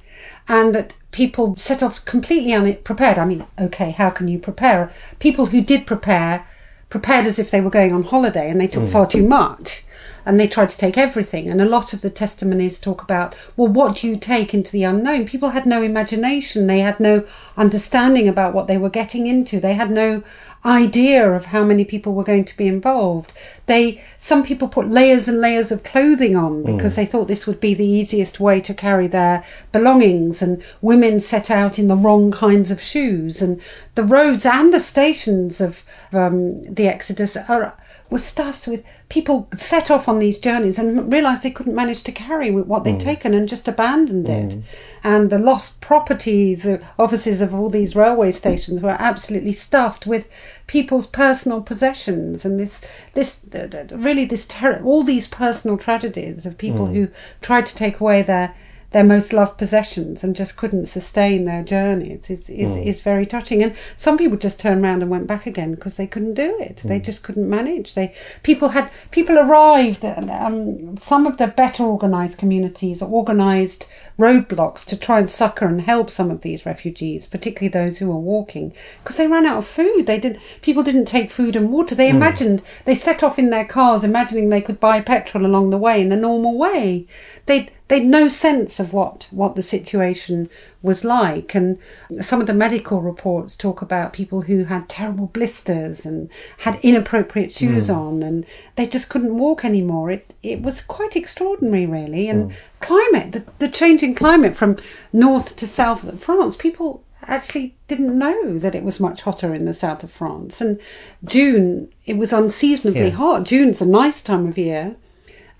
and 0.47 0.75
that 0.75 0.95
people 1.09 1.55
set 1.57 1.81
off 1.81 2.05
completely 2.05 2.53
unprepared. 2.53 3.17
I 3.17 3.25
mean, 3.25 3.47
okay, 3.59 3.89
how 3.89 4.11
can 4.11 4.27
you 4.27 4.37
prepare? 4.37 4.91
People 5.17 5.47
who 5.47 5.59
did 5.59 5.87
prepare 5.87 6.45
prepared 6.91 7.25
as 7.25 7.39
if 7.39 7.49
they 7.49 7.61
were 7.61 7.71
going 7.71 7.91
on 7.91 8.03
holiday, 8.03 8.51
and 8.51 8.61
they 8.61 8.67
took 8.67 8.83
hmm. 8.83 8.89
far 8.89 9.07
too 9.07 9.27
much. 9.27 9.83
And 10.25 10.39
they 10.39 10.47
tried 10.47 10.69
to 10.69 10.77
take 10.77 10.97
everything. 10.97 11.49
And 11.49 11.61
a 11.61 11.65
lot 11.65 11.93
of 11.93 12.01
the 12.01 12.09
testimonies 12.09 12.79
talk 12.79 13.01
about, 13.01 13.35
well, 13.57 13.67
what 13.67 13.97
do 13.97 14.07
you 14.07 14.15
take 14.15 14.53
into 14.53 14.71
the 14.71 14.83
unknown? 14.83 15.25
People 15.25 15.49
had 15.49 15.65
no 15.65 15.81
imagination. 15.81 16.67
They 16.67 16.79
had 16.79 16.99
no 16.99 17.25
understanding 17.57 18.27
about 18.27 18.53
what 18.53 18.67
they 18.67 18.77
were 18.77 18.89
getting 18.89 19.27
into. 19.27 19.59
They 19.59 19.73
had 19.73 19.91
no 19.91 20.23
idea 20.65 21.29
of 21.29 21.45
how 21.47 21.63
many 21.63 21.83
people 21.83 22.13
were 22.13 22.23
going 22.23 22.45
to 22.45 22.55
be 22.55 22.67
involved. 22.67 23.33
They 23.65 24.01
some 24.15 24.43
people 24.43 24.67
put 24.67 24.87
layers 24.87 25.27
and 25.27 25.41
layers 25.41 25.71
of 25.71 25.83
clothing 25.83 26.35
on 26.35 26.63
because 26.63 26.95
they 26.95 27.05
thought 27.05 27.27
this 27.27 27.45
would 27.45 27.59
be 27.59 27.73
the 27.73 27.85
easiest 27.85 28.39
way 28.39 28.61
to 28.61 28.73
carry 28.73 29.07
their 29.07 29.43
belongings 29.71 30.41
and 30.41 30.63
women 30.81 31.19
set 31.19 31.51
out 31.51 31.77
in 31.77 31.87
the 31.87 31.95
wrong 31.95 32.31
kinds 32.31 32.71
of 32.71 32.81
shoes 32.81 33.41
and 33.41 33.61
the 33.95 34.03
roads 34.03 34.45
and 34.45 34.73
the 34.73 34.79
stations 34.79 35.59
of 35.59 35.83
um, 36.13 36.63
the 36.63 36.87
Exodus 36.87 37.35
are 37.35 37.75
were 38.09 38.19
stuffed 38.19 38.67
with 38.67 38.83
people 39.09 39.47
set 39.55 39.89
off 39.89 40.07
on 40.07 40.19
these 40.19 40.39
journeys 40.39 40.77
and 40.77 41.11
realised 41.11 41.43
they 41.43 41.51
couldn't 41.51 41.75
manage 41.75 42.03
to 42.03 42.11
carry 42.11 42.51
what 42.51 42.83
they'd 42.83 42.99
taken 42.99 43.33
and 43.33 43.49
just 43.49 43.67
abandoned 43.67 44.27
it. 44.29 44.63
And 45.03 45.29
the 45.29 45.37
lost 45.39 45.79
properties, 45.81 46.65
uh, 46.65 46.79
offices 46.99 47.41
of 47.41 47.53
all 47.53 47.69
these 47.69 47.95
railway 47.95 48.31
stations 48.31 48.81
were 48.81 48.95
absolutely 48.99 49.53
stuffed 49.53 50.05
with 50.05 50.27
people's 50.67 51.07
personal 51.07 51.61
possessions 51.61 52.45
and 52.45 52.59
this, 52.59 52.81
this, 53.13 53.39
th- 53.51 53.71
th- 53.71 53.91
really 53.91 54.25
this 54.25 54.45
terror, 54.45 54.81
all 54.83 55.03
these 55.03 55.27
personal 55.27 55.77
tragedies 55.77 56.45
of 56.45 56.57
people 56.57 56.87
who 56.87 57.07
tried 57.41 57.65
to 57.65 57.75
take 57.75 57.99
away 57.99 58.21
their 58.21 58.53
their 58.93 59.03
most 59.03 59.33
loved 59.33 59.57
possessions 59.57 60.23
and 60.23 60.35
just 60.35 60.55
couldn't 60.55 60.85
sustain 60.85 61.45
their 61.45 61.63
journeys 61.63 62.29
is 62.29 62.49
is, 62.49 62.69
mm. 62.69 62.85
is 62.85 63.01
very 63.01 63.25
touching. 63.25 63.61
And 63.63 63.75
some 63.97 64.17
people 64.17 64.37
just 64.37 64.59
turned 64.59 64.83
around 64.83 65.01
and 65.01 65.11
went 65.11 65.27
back 65.27 65.45
again 65.45 65.73
because 65.73 65.97
they 65.97 66.07
couldn't 66.07 66.35
do 66.35 66.57
it. 66.59 66.77
They 66.77 66.99
mm. 66.99 67.03
just 67.03 67.23
couldn't 67.23 67.49
manage. 67.49 67.95
They 67.95 68.15
people 68.43 68.69
had 68.69 68.89
people 69.11 69.37
arrived. 69.37 70.05
And, 70.05 70.29
um, 70.29 70.97
some 70.97 71.25
of 71.25 71.37
the 71.37 71.47
better 71.47 71.83
organised 71.83 72.37
communities 72.37 73.01
organised 73.01 73.87
roadblocks 74.19 74.85
to 74.85 74.97
try 74.97 75.19
and 75.19 75.29
succour 75.29 75.67
and 75.67 75.81
help 75.81 76.09
some 76.09 76.29
of 76.29 76.41
these 76.41 76.65
refugees, 76.65 77.25
particularly 77.25 77.69
those 77.69 77.97
who 77.97 78.07
were 78.07 78.17
walking, 78.17 78.73
because 79.03 79.17
they 79.17 79.27
ran 79.27 79.45
out 79.45 79.57
of 79.57 79.67
food. 79.67 80.05
They 80.05 80.19
did. 80.19 80.39
People 80.61 80.83
didn't 80.83 81.05
take 81.05 81.31
food 81.31 81.55
and 81.55 81.71
water. 81.71 81.95
They 81.95 82.09
mm. 82.09 82.15
imagined 82.15 82.61
they 82.85 82.95
set 82.95 83.23
off 83.23 83.39
in 83.39 83.49
their 83.49 83.65
cars, 83.65 84.03
imagining 84.03 84.49
they 84.49 84.61
could 84.61 84.79
buy 84.79 85.01
petrol 85.01 85.45
along 85.45 85.71
the 85.71 85.77
way 85.79 85.99
in 85.99 86.09
the 86.09 86.15
normal 86.15 86.57
way. 86.57 87.07
They 87.47 87.69
they'd 87.87 88.05
no 88.05 88.27
sense 88.27 88.79
of 88.79 88.93
what 88.93 89.27
what 89.31 89.55
the 89.55 89.63
situation 89.63 90.49
was 90.81 91.03
like, 91.03 91.55
and 91.55 91.77
some 92.21 92.41
of 92.41 92.47
the 92.47 92.53
medical 92.53 93.01
reports 93.01 93.55
talk 93.55 93.81
about 93.81 94.13
people 94.13 94.41
who 94.41 94.65
had 94.65 94.89
terrible 94.89 95.27
blisters 95.27 96.05
and 96.05 96.29
had 96.59 96.79
inappropriate 96.81 97.51
shoes 97.51 97.87
hmm. 97.87 97.93
on, 97.93 98.23
and 98.23 98.45
they 98.75 98.87
just 98.87 99.09
couldn't 99.09 99.37
walk 99.37 99.63
anymore. 99.63 100.11
It 100.11 100.33
it 100.43 100.61
was 100.61 100.81
quite 100.81 101.15
extraordinary, 101.15 101.85
really, 101.85 102.29
and 102.29 102.51
hmm. 102.51 102.57
climate 102.79 103.31
the, 103.31 103.45
the 103.59 103.69
change 103.69 104.03
in 104.03 104.15
climate 104.15 104.55
from 104.55 104.77
north 105.11 105.55
to 105.57 105.67
south 105.67 106.03
of 106.03 106.23
France, 106.23 106.55
people 106.55 107.03
actually 107.27 107.75
didn't 107.87 108.17
know 108.17 108.59
that 108.59 108.75
it 108.75 108.83
was 108.83 108.99
much 108.99 109.21
hotter 109.21 109.53
in 109.53 109.65
the 109.65 109.73
south 109.73 110.03
of 110.03 110.11
France. 110.11 110.61
And 110.61 110.79
June, 111.23 111.89
it 112.05 112.17
was 112.17 112.33
unseasonably 112.33 113.05
Yes. 113.05 113.15
hot. 113.15 113.43
June's 113.45 113.81
a 113.81 113.85
nice 113.85 114.21
time 114.21 114.47
of 114.47 114.57
year. 114.57 114.95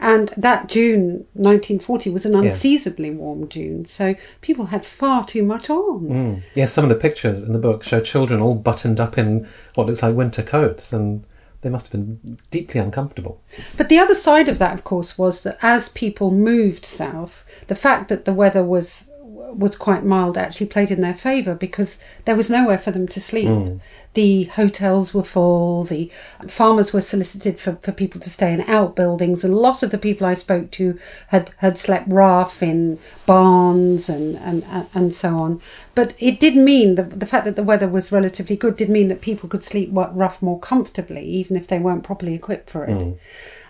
And 0.03 0.33
that 0.35 0.67
June 0.67 1.25
1940 1.31 2.09
was 2.09 2.25
an 2.25 2.35
unseasonably 2.35 3.09
warm 3.11 3.47
June. 3.47 3.85
So 3.85 4.15
people 4.41 4.65
had 4.65 4.85
far 4.85 5.25
too 5.25 5.43
much 5.43 5.69
on. 5.69 6.01
Mm. 6.01 6.43
Yes, 6.55 6.73
some 6.73 6.83
of 6.83 6.89
the 6.89 6.95
pictures 6.95 7.41
in 7.41 7.53
the 7.53 7.59
book 7.59 7.85
show 7.85 8.01
children 8.01 8.41
all 8.41 8.55
buttoned 8.55 8.99
up 8.99 9.17
in 9.17 9.47
what 9.75 9.87
looks 9.87 10.03
like 10.03 10.13
winter 10.13 10.43
coats, 10.43 10.91
and 10.91 11.23
they 11.61 11.69
must 11.69 11.85
have 11.85 11.93
been 11.93 12.37
deeply 12.51 12.81
uncomfortable. 12.81 13.41
But 13.77 13.87
the 13.87 13.99
other 13.99 14.13
side 14.13 14.49
of 14.49 14.57
that, 14.57 14.73
of 14.73 14.83
course, 14.83 15.17
was 15.17 15.43
that 15.43 15.57
as 15.61 15.87
people 15.89 16.31
moved 16.31 16.85
south, 16.85 17.45
the 17.67 17.75
fact 17.75 18.09
that 18.09 18.25
the 18.25 18.33
weather 18.33 18.63
was 18.63 19.09
was 19.57 19.75
quite 19.75 20.03
mild 20.03 20.37
actually 20.37 20.67
played 20.67 20.91
in 20.91 21.01
their 21.01 21.15
favour 21.15 21.55
because 21.55 21.99
there 22.25 22.35
was 22.35 22.49
nowhere 22.49 22.77
for 22.77 22.91
them 22.91 23.07
to 23.07 23.19
sleep. 23.19 23.47
Hmm. 23.47 23.77
The 24.13 24.43
hotels 24.43 25.13
were 25.13 25.23
full. 25.23 25.85
The 25.85 26.11
farmers 26.47 26.93
were 26.93 27.01
solicited 27.01 27.59
for, 27.59 27.73
for 27.81 27.91
people 27.91 28.21
to 28.21 28.29
stay 28.29 28.53
in 28.53 28.61
outbuildings. 28.61 29.43
A 29.43 29.47
lot 29.47 29.81
of 29.81 29.91
the 29.91 29.97
people 29.97 30.27
I 30.27 30.35
spoke 30.35 30.69
to 30.71 30.99
had, 31.27 31.51
had 31.57 31.77
slept 31.77 32.07
rough 32.07 32.61
in 32.61 32.99
barns 33.25 34.09
and, 34.09 34.37
and, 34.37 34.87
and 34.93 35.13
so 35.13 35.35
on. 35.37 35.61
But 35.95 36.15
it 36.17 36.39
did 36.39 36.55
mean 36.55 36.95
that 36.95 37.19
the 37.19 37.25
fact 37.27 37.45
that 37.45 37.55
the 37.55 37.63
weather 37.63 37.87
was 37.87 38.11
relatively 38.11 38.55
good 38.55 38.77
did 38.77 38.89
mean 38.89 39.09
that 39.09 39.21
people 39.21 39.47
could 39.47 39.63
sleep 39.63 39.89
rough 39.93 40.41
more 40.41 40.59
comfortably, 40.59 41.23
even 41.23 41.55
if 41.55 41.67
they 41.67 41.77
weren't 41.77 42.03
properly 42.03 42.33
equipped 42.33 42.69
for 42.69 42.85
it. 42.85 43.15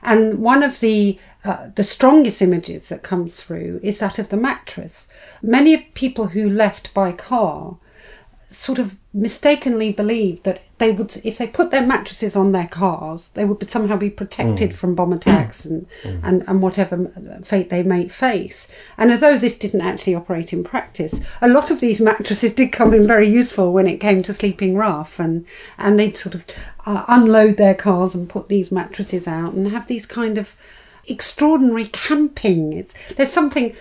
And 0.02 0.40
one 0.40 0.64
of 0.64 0.80
the 0.80 1.20
uh, 1.44 1.68
the 1.76 1.84
strongest 1.84 2.42
images 2.42 2.90
that 2.90 3.04
comes 3.04 3.36
through 3.36 3.82
is 3.84 4.00
that 4.00 4.20
of 4.20 4.30
the 4.30 4.38
mattress. 4.38 5.08
Many 5.42 5.78
people 5.78 6.28
who 6.28 6.50
left 6.50 6.94
by 6.94 7.12
car 7.12 7.78
sort 8.54 8.80
of 8.80 8.96
mistakenly 9.14 9.92
believed 9.92 10.44
that 10.44 10.62
they 10.78 10.92
would, 10.92 11.16
if 11.24 11.38
they 11.38 11.48
put 11.48 11.72
their 11.72 11.86
mattresses 11.86 12.36
on 12.36 12.52
their 12.52 12.68
cars, 12.68 13.30
they 13.30 13.46
would 13.46 13.70
somehow 13.70 13.96
be 13.96 14.10
protected 14.10 14.76
from 14.76 14.96
bomb 14.96 15.14
attacks 15.14 15.66
and, 15.66 15.86
and, 16.24 16.44
and 16.48 16.62
whatever 16.62 17.12
fate 17.44 17.70
they 17.70 17.84
may 17.84 18.08
face. 18.08 18.68
And 18.98 19.12
although 19.12 19.38
this 19.38 19.58
didn't 19.58 19.82
actually 19.82 20.16
operate 20.16 20.52
in 20.52 20.64
practice, 20.64 21.20
a 21.42 21.48
lot 21.48 21.72
of 21.72 21.80
these 21.80 22.02
mattresses 22.02 22.54
did 22.54 22.72
come 22.72 22.94
in 22.94 23.08
very 23.08 23.30
useful 23.30 23.72
when 23.72 23.88
it 23.88 24.00
came 24.00 24.24
to 24.24 24.34
sleeping 24.34 24.76
rough, 24.76 25.20
and 25.20 25.46
and 25.78 25.98
they'd 25.98 26.18
sort 26.18 26.36
of 26.36 26.46
uh, 26.86 27.06
unload 27.08 27.58
their 27.58 27.76
cars 27.76 28.14
and 28.16 28.28
put 28.28 28.50
these 28.50 28.72
mattresses 28.72 29.28
out 29.28 29.54
and 29.54 29.68
have 29.70 29.88
these 29.88 30.06
kind 30.06 30.38
of 30.38 30.56
extraordinary 31.08 31.88
camping. 31.88 32.74
It's 32.74 32.94
there's 33.14 33.32
something 33.32 33.76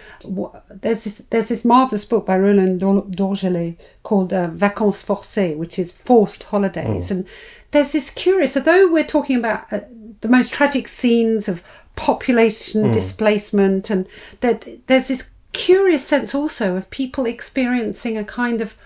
there's 0.70 1.04
this 1.04 1.18
there's 1.30 1.48
this 1.48 1.64
marvelous 1.64 2.04
book 2.04 2.26
by 2.26 2.38
Roland 2.38 2.80
Dor- 2.80 3.02
Dorgelès 3.04 3.76
called 4.02 4.32
uh, 4.32 4.48
Vacances 4.48 5.02
forcées, 5.04 5.56
which 5.56 5.78
is 5.78 5.92
forced 5.92 6.44
holidays, 6.44 7.10
and 7.10 7.26
there's 7.70 7.92
this 7.92 8.10
curious. 8.10 8.56
Although 8.56 8.90
we're 8.90 9.04
talking 9.04 9.36
about 9.36 9.72
uh, 9.72 9.80
the 10.20 10.28
most 10.28 10.52
tragic 10.52 10.88
scenes 10.88 11.48
of 11.48 11.62
population 11.96 12.90
displacement, 12.90 13.90
and 13.90 14.06
that 14.40 14.66
there's 14.86 15.08
this 15.08 15.30
curious 15.52 16.06
sense 16.06 16.34
also 16.34 16.76
of 16.76 16.90
people 16.90 17.26
experiencing 17.26 18.16
a 18.16 18.24
kind 18.24 18.60
of 18.60 18.76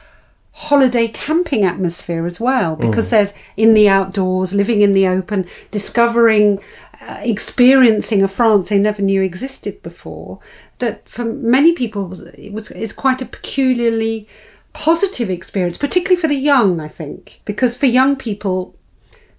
holiday 0.56 1.06
camping 1.06 1.64
atmosphere 1.64 2.24
as 2.24 2.40
well 2.40 2.76
because 2.76 3.10
there's 3.10 3.34
in 3.58 3.74
the 3.74 3.90
outdoors 3.90 4.54
living 4.54 4.80
in 4.80 4.94
the 4.94 5.06
open 5.06 5.46
discovering 5.70 6.58
uh, 7.02 7.20
experiencing 7.20 8.22
a 8.22 8.28
france 8.28 8.70
they 8.70 8.78
never 8.78 9.02
knew 9.02 9.20
existed 9.20 9.82
before 9.82 10.38
that 10.78 11.06
for 11.06 11.26
many 11.26 11.72
people 11.72 12.10
it 12.28 12.54
was 12.54 12.70
is 12.70 12.90
quite 12.90 13.20
a 13.20 13.26
peculiarly 13.26 14.26
positive 14.72 15.28
experience 15.28 15.76
particularly 15.76 16.18
for 16.18 16.28
the 16.28 16.34
young 16.34 16.80
i 16.80 16.88
think 16.88 17.42
because 17.44 17.76
for 17.76 17.84
young 17.84 18.16
people 18.16 18.74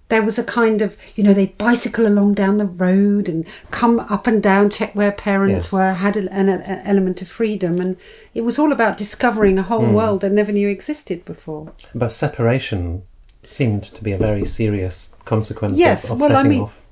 there 0.08 0.22
was 0.22 0.38
a 0.38 0.44
kind 0.44 0.82
of 0.82 0.96
you 1.16 1.24
know 1.24 1.32
they 1.34 1.46
bicycle 1.46 2.06
along 2.06 2.34
down 2.34 2.56
the 2.58 2.64
road 2.66 3.28
and 3.28 3.46
come 3.70 4.00
up 4.00 4.26
and 4.26 4.42
down 4.42 4.70
check 4.70 4.94
where 4.94 5.12
parents 5.12 5.66
Yes. 5.66 5.72
were 5.72 5.92
had 5.92 6.16
an, 6.16 6.28
an, 6.28 6.48
an 6.48 6.86
element 6.86 7.22
of 7.22 7.28
freedom 7.28 7.80
and 7.80 7.96
it 8.34 8.42
was 8.42 8.58
all 8.58 8.72
about 8.72 8.96
discovering 8.96 9.58
a 9.58 9.62
whole 9.62 9.84
hmm. 9.86 9.94
world 9.94 10.20
they 10.22 10.28
never 10.28 10.52
knew 10.52 10.68
existed 10.68 11.24
before 11.24 11.72
But 11.94 12.12
separation 12.12 13.02
seemed 13.42 13.84
to 13.84 14.02
be 14.02 14.12
a 14.12 14.18
very 14.18 14.44
serious 14.44 15.14
consequence 15.24 15.78
Yes, 15.78 16.04
of, 16.04 16.12
of 16.12 16.20
well, 16.20 16.32
I 16.32 16.36
setting 16.36 16.50
mean- 16.50 16.62
off. 16.62 16.82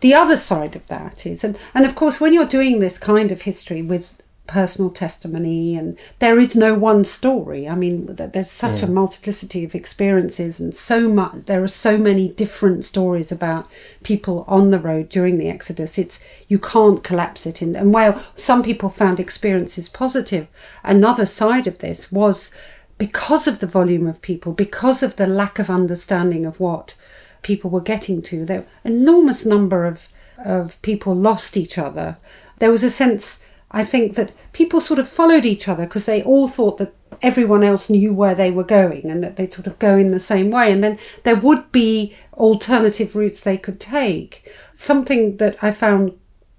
the 0.00 0.14
other 0.14 0.36
side 0.36 0.76
of 0.76 0.86
that 0.86 1.26
is 1.26 1.44
and, 1.44 1.56
and 1.74 1.84
of 1.84 1.94
course 1.94 2.20
when 2.20 2.32
you're 2.32 2.46
doing 2.46 2.80
this 2.80 2.98
kind 2.98 3.32
of 3.32 3.42
history 3.42 3.82
with 3.82 4.22
personal 4.48 4.90
testimony 4.90 5.76
and 5.76 5.96
there 6.18 6.38
is 6.38 6.56
no 6.56 6.74
one 6.74 7.04
story 7.04 7.68
i 7.68 7.74
mean 7.74 8.06
there's 8.06 8.50
such 8.50 8.82
a 8.82 8.86
mm. 8.86 8.92
multiplicity 8.92 9.62
of 9.62 9.74
experiences 9.74 10.58
and 10.58 10.74
so 10.74 11.08
much 11.08 11.44
there 11.46 11.62
are 11.62 11.68
so 11.68 11.96
many 11.96 12.28
different 12.30 12.84
stories 12.84 13.30
about 13.30 13.68
people 14.02 14.44
on 14.48 14.70
the 14.70 14.78
road 14.78 15.08
during 15.08 15.38
the 15.38 15.48
exodus 15.48 15.98
it's 15.98 16.18
you 16.48 16.58
can't 16.58 17.04
collapse 17.04 17.46
it 17.46 17.62
in 17.62 17.76
and 17.76 17.92
while 17.94 18.20
some 18.34 18.62
people 18.62 18.88
found 18.88 19.20
experiences 19.20 19.88
positive 19.88 20.48
another 20.82 21.26
side 21.26 21.66
of 21.66 21.78
this 21.78 22.10
was 22.10 22.50
because 22.96 23.46
of 23.46 23.60
the 23.60 23.66
volume 23.66 24.06
of 24.06 24.20
people 24.22 24.52
because 24.52 25.02
of 25.02 25.16
the 25.16 25.26
lack 25.26 25.58
of 25.58 25.70
understanding 25.70 26.44
of 26.44 26.58
what 26.58 26.94
people 27.42 27.70
were 27.70 27.80
getting 27.80 28.22
to. 28.22 28.44
There 28.44 28.66
enormous 28.84 29.44
number 29.46 29.86
of 29.86 30.08
of 30.38 30.80
people 30.82 31.14
lost 31.14 31.56
each 31.56 31.78
other. 31.78 32.16
There 32.60 32.70
was 32.70 32.84
a 32.84 32.90
sense, 32.90 33.40
I 33.70 33.84
think, 33.84 34.14
that 34.14 34.32
people 34.52 34.80
sort 34.80 34.98
of 34.98 35.08
followed 35.08 35.44
each 35.44 35.68
other 35.68 35.84
because 35.84 36.06
they 36.06 36.22
all 36.22 36.48
thought 36.48 36.78
that 36.78 36.94
everyone 37.22 37.64
else 37.64 37.90
knew 37.90 38.12
where 38.12 38.34
they 38.34 38.50
were 38.50 38.64
going 38.64 39.10
and 39.10 39.22
that 39.22 39.36
they'd 39.36 39.52
sort 39.52 39.66
of 39.66 39.78
go 39.78 39.96
in 39.96 40.10
the 40.10 40.20
same 40.20 40.50
way. 40.50 40.72
And 40.72 40.82
then 40.82 40.98
there 41.24 41.36
would 41.36 41.70
be 41.72 42.14
alternative 42.34 43.14
routes 43.14 43.40
they 43.40 43.58
could 43.58 43.80
take. 43.80 44.50
Something 44.74 45.36
that 45.38 45.56
I 45.62 45.72
found 45.72 46.18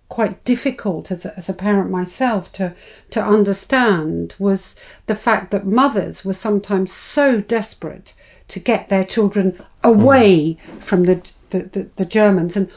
quite 0.09 0.43
difficult 0.43 1.11
as 1.11 1.23
a, 1.23 1.37
as 1.37 1.47
a 1.47 1.53
parent 1.53 1.91
myself 1.91 2.51
to 2.51 2.73
to 3.11 3.23
understand 3.23 4.35
was 4.39 4.75
the 5.05 5.15
fact 5.15 5.51
that 5.51 5.67
mothers 5.67 6.25
were 6.25 6.33
sometimes 6.33 6.91
so 6.91 7.39
desperate 7.39 8.15
to 8.47 8.59
get 8.59 8.89
their 8.89 9.03
children 9.03 9.61
away 9.83 10.57
mm. 10.59 10.79
from 10.81 11.03
the 11.03 11.21
the, 11.51 11.59
the 11.59 11.89
the 11.95 12.05
Germans 12.05 12.57
and 12.57 12.71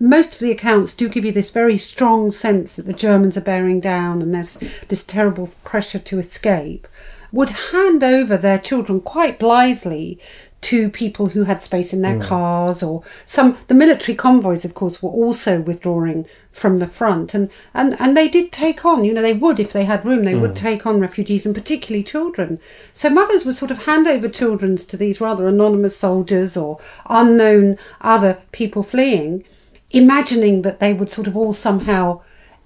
most 0.00 0.34
of 0.34 0.40
the 0.40 0.50
accounts 0.50 0.94
do 0.94 1.08
give 1.08 1.24
you 1.24 1.32
this 1.32 1.50
very 1.50 1.76
strong 1.76 2.30
sense 2.30 2.74
that 2.76 2.86
the 2.86 2.92
Germans 2.92 3.36
are 3.36 3.42
bearing 3.42 3.80
down 3.80 4.20
and 4.22 4.34
there's 4.34 4.54
this 4.88 5.04
terrible 5.04 5.50
pressure 5.64 5.98
to 6.00 6.18
escape 6.18 6.88
would 7.34 7.50
hand 7.72 8.04
over 8.04 8.36
their 8.36 8.58
children 8.58 9.00
quite 9.00 9.40
blithely 9.40 10.18
to 10.60 10.88
people 10.88 11.26
who 11.26 11.44
had 11.44 11.60
space 11.60 11.92
in 11.92 12.00
their 12.00 12.16
mm. 12.16 12.22
cars 12.22 12.82
or 12.82 13.02
some 13.26 13.58
the 13.66 13.74
military 13.74 14.16
convoys 14.16 14.64
of 14.64 14.72
course 14.72 15.02
were 15.02 15.10
also 15.10 15.60
withdrawing 15.60 16.24
from 16.52 16.78
the 16.78 16.86
front 16.86 17.34
and 17.34 17.50
and 17.74 17.94
and 18.00 18.16
they 18.16 18.28
did 18.28 18.50
take 18.50 18.82
on 18.84 19.04
you 19.04 19.12
know 19.12 19.20
they 19.20 19.34
would 19.34 19.60
if 19.60 19.72
they 19.72 19.84
had 19.84 20.04
room 20.06 20.24
they 20.24 20.34
would 20.34 20.52
mm. 20.52 20.56
take 20.56 20.86
on 20.86 21.00
refugees 21.00 21.44
and 21.44 21.54
particularly 21.54 22.02
children. 22.02 22.58
So 22.94 23.10
mothers 23.10 23.44
would 23.44 23.56
sort 23.56 23.72
of 23.72 23.84
hand 23.84 24.06
over 24.06 24.28
children 24.28 24.76
to 24.76 24.96
these 24.96 25.20
rather 25.20 25.46
anonymous 25.48 25.96
soldiers 25.96 26.56
or 26.56 26.78
unknown 27.10 27.76
other 28.00 28.38
people 28.52 28.82
fleeing 28.82 29.44
imagining 29.94 30.62
that 30.62 30.80
they 30.80 30.92
would 30.92 31.08
sort 31.10 31.26
of 31.26 31.36
all 31.36 31.52
somehow 31.52 32.20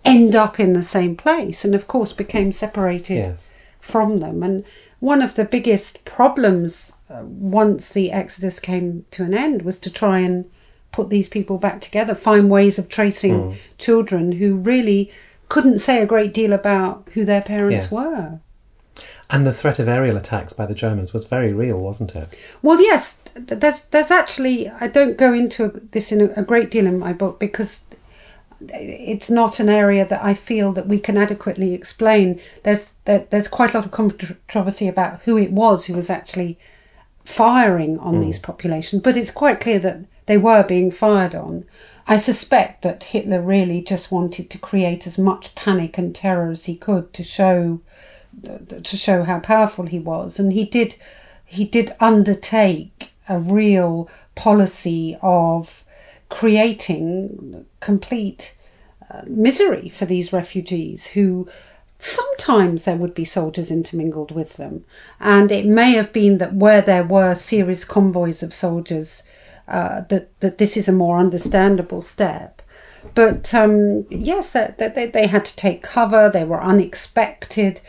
end 0.04 0.34
up 0.34 0.58
in 0.58 0.72
the 0.72 0.82
same 0.82 1.14
place 1.16 1.64
and 1.64 1.74
of 1.74 1.86
course 1.86 2.12
became 2.12 2.52
separated 2.52 3.18
Yes. 3.18 3.50
from 3.80 4.20
them. 4.20 4.42
And 4.42 4.64
one 5.00 5.22
of 5.22 5.34
the 5.34 5.44
biggest 5.44 6.04
problems 6.04 6.92
uh, 7.10 7.22
once 7.24 7.90
the 7.90 8.10
Exodus 8.12 8.58
came 8.60 9.04
to 9.12 9.24
an 9.24 9.34
end 9.34 9.62
was 9.62 9.78
to 9.78 9.90
try 9.90 10.18
and 10.20 10.44
put 10.92 11.10
these 11.10 11.28
people 11.28 11.58
back 11.58 11.80
together, 11.80 12.14
find 12.14 12.50
ways 12.50 12.78
of 12.78 12.88
tracing 12.88 13.54
children 13.78 14.32
who 14.32 14.56
really 14.56 15.10
couldn't 15.48 15.78
say 15.78 16.00
a 16.02 16.06
great 16.06 16.32
deal 16.34 16.52
about 16.52 17.08
who 17.14 17.24
their 17.24 17.42
parents 17.42 17.86
Yes. 17.86 17.92
were. 17.92 18.40
And 19.30 19.46
the 19.46 19.52
threat 19.52 19.78
of 19.78 19.88
aerial 19.88 20.16
attacks 20.16 20.54
by 20.54 20.64
the 20.64 20.74
Germans 20.74 21.12
was 21.12 21.24
very 21.24 21.52
real, 21.52 21.78
wasn't 21.78 22.14
it? 22.16 22.28
Well, 22.62 22.80
yes, 22.80 23.17
there's 23.34 23.80
there's 23.90 24.10
actually 24.10 24.68
I 24.68 24.88
don't 24.88 25.16
go 25.16 25.32
into 25.32 25.88
this 25.92 26.12
in 26.12 26.20
a, 26.20 26.40
a 26.40 26.42
great 26.42 26.70
deal 26.70 26.86
in 26.86 26.98
my 26.98 27.12
book 27.12 27.38
because 27.38 27.82
it's 28.60 29.30
not 29.30 29.60
an 29.60 29.68
area 29.68 30.04
that 30.06 30.24
I 30.24 30.34
feel 30.34 30.72
that 30.72 30.88
we 30.88 30.98
can 30.98 31.16
adequately 31.16 31.74
explain. 31.74 32.40
There's 32.64 32.94
there, 33.04 33.26
there's 33.30 33.48
quite 33.48 33.74
a 33.74 33.78
lot 33.78 33.86
of 33.86 33.92
controversy 33.92 34.88
about 34.88 35.20
who 35.22 35.36
it 35.38 35.52
was 35.52 35.86
who 35.86 35.94
was 35.94 36.10
actually 36.10 36.58
firing 37.24 37.98
on 37.98 38.16
hmm. 38.16 38.22
these 38.22 38.38
populations, 38.38 39.02
but 39.02 39.16
it's 39.16 39.30
quite 39.30 39.60
clear 39.60 39.78
that 39.80 40.00
they 40.26 40.36
were 40.36 40.62
being 40.62 40.90
fired 40.90 41.34
on. 41.34 41.64
I 42.06 42.16
suspect 42.16 42.82
that 42.82 43.04
Hitler 43.04 43.42
really 43.42 43.82
just 43.82 44.10
wanted 44.10 44.50
to 44.50 44.58
create 44.58 45.06
as 45.06 45.18
much 45.18 45.54
panic 45.54 45.98
and 45.98 46.14
terror 46.14 46.50
as 46.50 46.64
he 46.64 46.74
could 46.74 47.12
to 47.12 47.22
show 47.22 47.80
to 48.42 48.96
show 48.96 49.24
how 49.24 49.40
powerful 49.40 49.86
he 49.86 49.98
was, 49.98 50.38
and 50.38 50.52
he 50.52 50.64
did 50.64 50.96
he 51.44 51.64
did 51.64 51.94
undertake 52.00 53.12
a 53.28 53.38
real 53.38 54.08
policy 54.34 55.16
of 55.22 55.84
creating 56.28 57.66
complete 57.80 58.54
uh, 59.10 59.22
misery 59.26 59.88
for 59.88 60.06
these 60.06 60.32
refugees 60.32 61.08
who 61.08 61.48
sometimes 61.98 62.84
there 62.84 62.96
would 62.96 63.14
be 63.14 63.24
soldiers 63.24 63.70
intermingled 63.70 64.30
with 64.30 64.56
them. 64.56 64.84
And 65.18 65.50
it 65.50 65.66
may 65.66 65.92
have 65.92 66.12
been 66.12 66.38
that 66.38 66.54
where 66.54 66.80
there 66.80 67.04
were 67.04 67.34
serious 67.34 67.84
convoys 67.84 68.42
of 68.42 68.52
soldiers 68.52 69.22
uh, 69.66 70.02
that 70.08 70.28
that 70.40 70.58
this 70.58 70.76
is 70.76 70.88
a 70.88 70.92
more 70.92 71.18
understandable 71.18 72.00
step 72.00 72.62
but 73.14 73.52
um, 73.54 74.06
yes, 74.10 74.50
that 74.50 74.78
they, 74.78 74.88
they, 74.88 75.06
they 75.06 75.26
had 75.26 75.44
to 75.44 75.56
take 75.56 75.82
cover. 75.82 76.30
They 76.30 76.44
were 76.44 76.62
unexpected, 76.62 77.80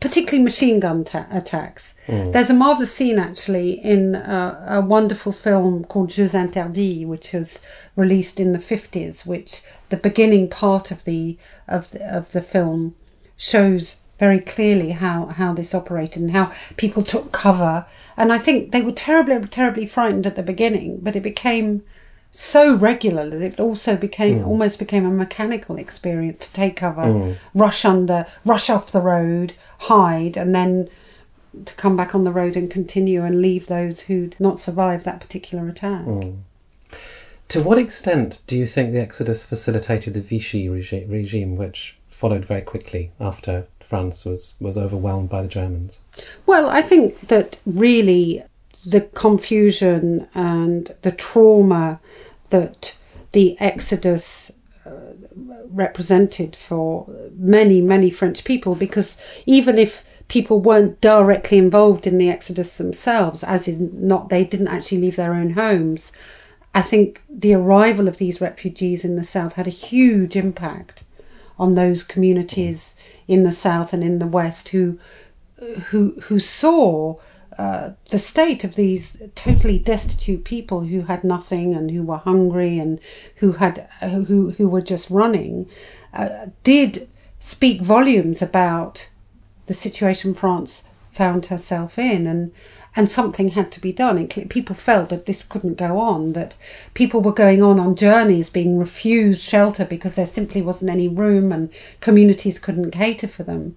particularly 0.00 0.44
machine 0.44 0.80
gun 0.80 1.04
ta- 1.04 1.26
attacks. 1.30 1.94
There's 2.06 2.50
a 2.50 2.54
marvelous 2.54 2.94
scene 2.94 3.18
actually 3.18 3.72
in 3.72 4.16
uh, 4.16 4.64
a 4.68 4.80
wonderful 4.80 5.32
film 5.32 5.84
called 5.84 6.10
Jeux 6.10 6.34
Interdits, 6.34 7.06
which 7.06 7.32
was 7.32 7.60
released 7.96 8.40
in 8.40 8.52
the 8.52 8.58
50s. 8.58 9.26
Which 9.26 9.62
the 9.88 9.96
beginning 9.96 10.48
part 10.48 10.90
of 10.90 11.04
the 11.04 11.36
of 11.66 11.90
the, 11.90 12.04
of 12.04 12.30
the 12.30 12.42
film 12.42 12.94
shows 13.36 13.96
very 14.18 14.40
clearly 14.40 14.90
how, 14.90 15.26
how 15.26 15.52
this 15.52 15.74
operated 15.74 16.22
and 16.22 16.32
how 16.32 16.52
people 16.76 17.02
took 17.02 17.30
cover. 17.30 17.86
And 18.16 18.32
I 18.32 18.38
think 18.38 18.72
they 18.72 18.82
were 18.82 18.92
terribly, 18.92 19.38
terribly 19.46 19.86
frightened 19.86 20.26
at 20.26 20.34
the 20.34 20.42
beginning, 20.42 20.98
but 21.00 21.14
it 21.14 21.22
became 21.22 21.84
so 22.30 22.74
regular 22.74 23.28
that 23.30 23.42
it 23.42 23.60
also 23.60 23.96
became 23.96 24.40
hmm. 24.40 24.48
almost 24.48 24.78
became 24.78 25.06
a 25.06 25.10
mechanical 25.10 25.76
experience 25.76 26.46
to 26.46 26.52
take 26.52 26.76
cover, 26.76 27.06
hmm. 27.06 27.32
rush 27.58 27.84
under, 27.84 28.26
rush 28.44 28.70
off 28.70 28.92
the 28.92 29.00
road, 29.00 29.54
hide, 29.78 30.36
and 30.36 30.54
then 30.54 30.88
to 31.64 31.74
come 31.74 31.96
back 31.96 32.14
on 32.14 32.24
the 32.24 32.32
road 32.32 32.56
and 32.56 32.70
continue 32.70 33.24
and 33.24 33.40
leave 33.40 33.66
those 33.66 34.02
who'd 34.02 34.36
not 34.38 34.60
survived 34.60 35.04
that 35.04 35.20
particular 35.20 35.68
attack. 35.68 36.04
Hmm. 36.04 36.34
To 37.48 37.62
what 37.62 37.78
extent 37.78 38.42
do 38.46 38.56
you 38.56 38.66
think 38.66 38.92
the 38.92 39.00
Exodus 39.00 39.44
facilitated 39.44 40.12
the 40.12 40.20
Vichy 40.20 40.68
regi- 40.68 41.06
regime, 41.06 41.56
which 41.56 41.96
followed 42.08 42.44
very 42.44 42.60
quickly 42.60 43.10
after 43.18 43.66
France 43.80 44.26
was, 44.26 44.56
was 44.60 44.76
overwhelmed 44.76 45.30
by 45.30 45.40
the 45.40 45.48
Germans? 45.48 46.00
Well, 46.44 46.68
I 46.68 46.82
think 46.82 47.28
that 47.28 47.58
really 47.64 48.44
the 48.84 49.02
confusion 49.02 50.28
and 50.34 50.94
the 51.02 51.12
trauma 51.12 52.00
that 52.50 52.96
the 53.32 53.56
Exodus 53.60 54.50
uh, 54.86 54.90
represented 55.70 56.56
for 56.56 57.06
many, 57.36 57.80
many 57.80 58.10
French 58.10 58.44
people, 58.44 58.74
because 58.74 59.16
even 59.46 59.78
if 59.78 60.04
people 60.28 60.60
weren't 60.60 61.00
directly 61.00 61.58
involved 61.58 62.06
in 62.06 62.18
the 62.18 62.30
Exodus 62.30 62.76
themselves, 62.78 63.42
as 63.44 63.68
in 63.68 63.90
not 64.06 64.28
they 64.28 64.44
didn't 64.44 64.68
actually 64.68 65.00
leave 65.00 65.16
their 65.16 65.34
own 65.34 65.50
homes, 65.50 66.12
I 66.74 66.82
think 66.82 67.22
the 67.28 67.54
arrival 67.54 68.08
of 68.08 68.18
these 68.18 68.40
refugees 68.40 69.04
in 69.04 69.16
the 69.16 69.24
south 69.24 69.54
had 69.54 69.66
a 69.66 69.70
huge 69.70 70.36
impact 70.36 71.04
on 71.58 71.74
those 71.74 72.04
communities 72.04 72.94
in 73.26 73.42
the 73.42 73.52
south 73.52 73.92
and 73.92 74.04
in 74.04 74.18
the 74.18 74.26
west 74.26 74.68
who 74.68 74.98
who 75.86 76.14
who 76.22 76.38
saw 76.38 77.16
uh, 77.58 77.90
the 78.10 78.18
state 78.18 78.62
of 78.62 78.76
these 78.76 79.20
totally 79.34 79.80
destitute 79.80 80.44
people 80.44 80.82
who 80.82 81.02
had 81.02 81.24
nothing 81.24 81.74
and 81.74 81.90
who 81.90 82.04
were 82.04 82.18
hungry 82.18 82.78
and 82.78 83.00
who 83.36 83.52
had 83.52 83.88
who 84.00 84.50
who 84.50 84.68
were 84.68 84.80
just 84.80 85.10
running 85.10 85.68
uh, 86.14 86.46
did 86.62 87.08
speak 87.40 87.82
volumes 87.82 88.40
about 88.40 89.08
the 89.66 89.74
situation 89.74 90.34
France 90.34 90.84
found 91.10 91.46
herself 91.46 91.98
in 91.98 92.28
and 92.28 92.52
and 92.94 93.10
something 93.10 93.50
had 93.50 93.70
to 93.70 93.80
be 93.80 93.92
done. 93.92 94.26
People 94.26 94.74
felt 94.74 95.08
that 95.10 95.26
this 95.26 95.42
couldn't 95.42 95.76
go 95.76 95.98
on, 95.98 96.32
that 96.32 96.56
people 96.94 97.20
were 97.20 97.32
going 97.32 97.62
on 97.62 97.78
on 97.78 97.94
journeys 97.94 98.50
being 98.50 98.78
refused 98.78 99.42
shelter 99.42 99.84
because 99.84 100.16
there 100.16 100.26
simply 100.26 100.62
wasn't 100.62 100.90
any 100.90 101.06
room 101.06 101.52
and 101.52 101.70
communities 102.00 102.58
couldn't 102.58 102.90
cater 102.90 103.28
for 103.28 103.44
them. 103.44 103.76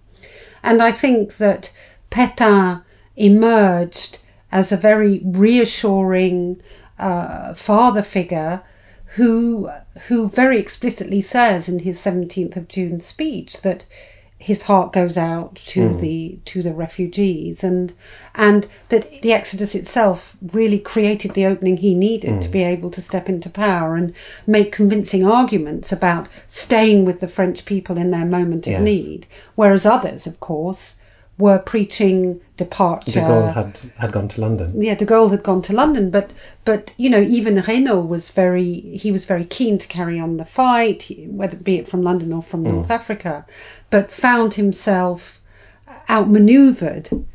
And 0.63 0.81
I 0.81 0.91
think 0.91 1.35
that 1.37 1.71
Pétain 2.09 2.83
emerged 3.15 4.19
as 4.51 4.71
a 4.71 4.77
very 4.77 5.21
reassuring 5.23 6.61
uh, 6.99 7.53
father 7.53 8.01
figure 8.01 8.61
who 9.15 9.69
who 10.07 10.29
very 10.29 10.57
explicitly 10.57 11.19
says 11.21 11.67
in 11.67 11.79
his 11.79 11.99
17th 11.99 12.55
of 12.55 12.67
June 12.67 13.01
speech 13.01 13.61
that 13.61 13.83
his 14.37 14.63
heart 14.63 14.91
goes 14.91 15.17
out 15.17 15.55
to 15.55 15.93
the 15.93 16.39
to 16.45 16.63
the 16.63 16.73
refugees 16.73 17.63
and 17.63 17.93
and 18.33 18.67
that 18.89 19.21
the 19.21 19.31
exodus 19.33 19.75
itself 19.75 20.35
really 20.51 20.79
created 20.79 21.33
the 21.33 21.45
opening 21.45 21.77
he 21.77 21.93
needed 21.93 22.41
to 22.41 22.49
be 22.49 22.63
able 22.63 22.89
to 22.89 23.01
step 23.01 23.29
into 23.29 23.49
power 23.49 23.95
and 23.95 24.15
make 24.47 24.71
convincing 24.71 25.25
arguments 25.25 25.91
about 25.91 26.27
staying 26.47 27.05
with 27.05 27.19
the 27.19 27.27
French 27.27 27.65
people 27.65 27.97
in 27.97 28.09
their 28.09 28.25
moment 28.25 28.65
of 28.65 28.73
Yes. 28.73 28.81
need. 28.81 29.27
Whereas 29.55 29.85
others 29.85 30.25
of 30.25 30.39
course 30.39 30.95
were 31.41 31.59
preaching 31.59 32.39
departure 32.55 33.19
De 33.19 33.27
Gaulle 33.27 33.53
had, 33.53 33.79
had 33.97 34.11
gone 34.11 34.27
to 34.29 34.41
London. 34.41 34.81
yeah, 34.81 34.95
De 34.95 35.05
Gaulle 35.05 35.31
had 35.31 35.43
gone 35.43 35.61
to 35.63 35.73
London, 35.73 36.09
but 36.09 36.31
but 36.63 36.93
you 36.97 37.09
know 37.09 37.21
even 37.21 37.55
Reynaud 37.55 38.01
was 38.07 38.29
very 38.29 38.69
he 39.03 39.11
was 39.11 39.25
very 39.25 39.45
keen 39.45 39.77
to 39.79 39.87
carry 39.87 40.19
on 40.19 40.37
the 40.37 40.45
fight, 40.45 41.03
he- 41.03 41.25
whether 41.25 41.57
be 41.57 41.77
it 41.77 41.87
from 41.89 42.03
London 42.03 42.31
or 42.31 42.43
from 42.43 42.63
mm. 42.63 42.71
North 42.71 42.91
Africa, 42.91 43.45
but 43.89 44.11
found 44.11 44.53
himself 44.53 45.41
outmaneuvered 46.09 47.25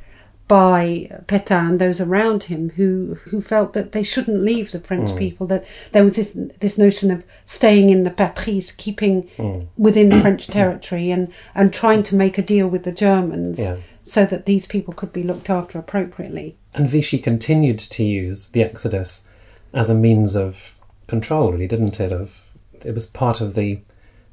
by 0.49 1.11
Pétain 1.27 1.71
and 1.71 1.81
those 1.81 2.01
around 2.01 2.45
him 2.45 2.71
who 2.71 3.19
who 3.25 3.41
felt 3.41 3.73
that 3.73 3.93
they 3.93 4.03
shouldn't 4.03 4.43
leave 4.43 4.71
the 4.71 4.79
French 4.79 5.11
mm. 5.11 5.19
people, 5.19 5.47
that 5.49 5.67
there 5.93 6.05
was 6.05 6.17
this 6.17 6.37
this 6.61 6.79
notion 6.79 7.11
of 7.11 7.25
staying 7.45 7.91
in 7.91 8.05
the 8.05 8.11
patries, 8.11 8.71
keeping 8.73 9.25
mm. 9.37 9.67
within 9.77 10.21
French 10.21 10.47
territory, 10.47 11.11
and 11.11 11.33
and 11.55 11.73
trying 11.73 12.03
to 12.05 12.15
make 12.15 12.39
a 12.39 12.43
deal 12.43 12.69
with 12.69 12.85
the 12.85 12.93
Germans 12.93 13.59
Yeah. 13.59 13.79
so 14.03 14.25
that 14.25 14.47
these 14.47 14.67
people 14.67 14.95
could 14.95 15.13
be 15.13 15.23
looked 15.25 15.51
after 15.51 15.79
appropriately. 15.79 16.57
And 16.75 16.89
Vichy 16.89 17.19
continued 17.19 17.79
to 17.79 18.05
use 18.05 18.51
the 18.51 18.63
Exodus 18.63 19.29
as 19.73 19.91
a 19.91 19.95
means 19.95 20.37
of 20.37 20.77
control, 21.09 21.53
really, 21.53 21.67
didn't 21.67 21.99
it? 21.99 22.13
Of 22.13 22.41
it 22.85 22.95
was 22.95 23.07
part 23.07 23.41
of 23.41 23.55
the 23.55 23.81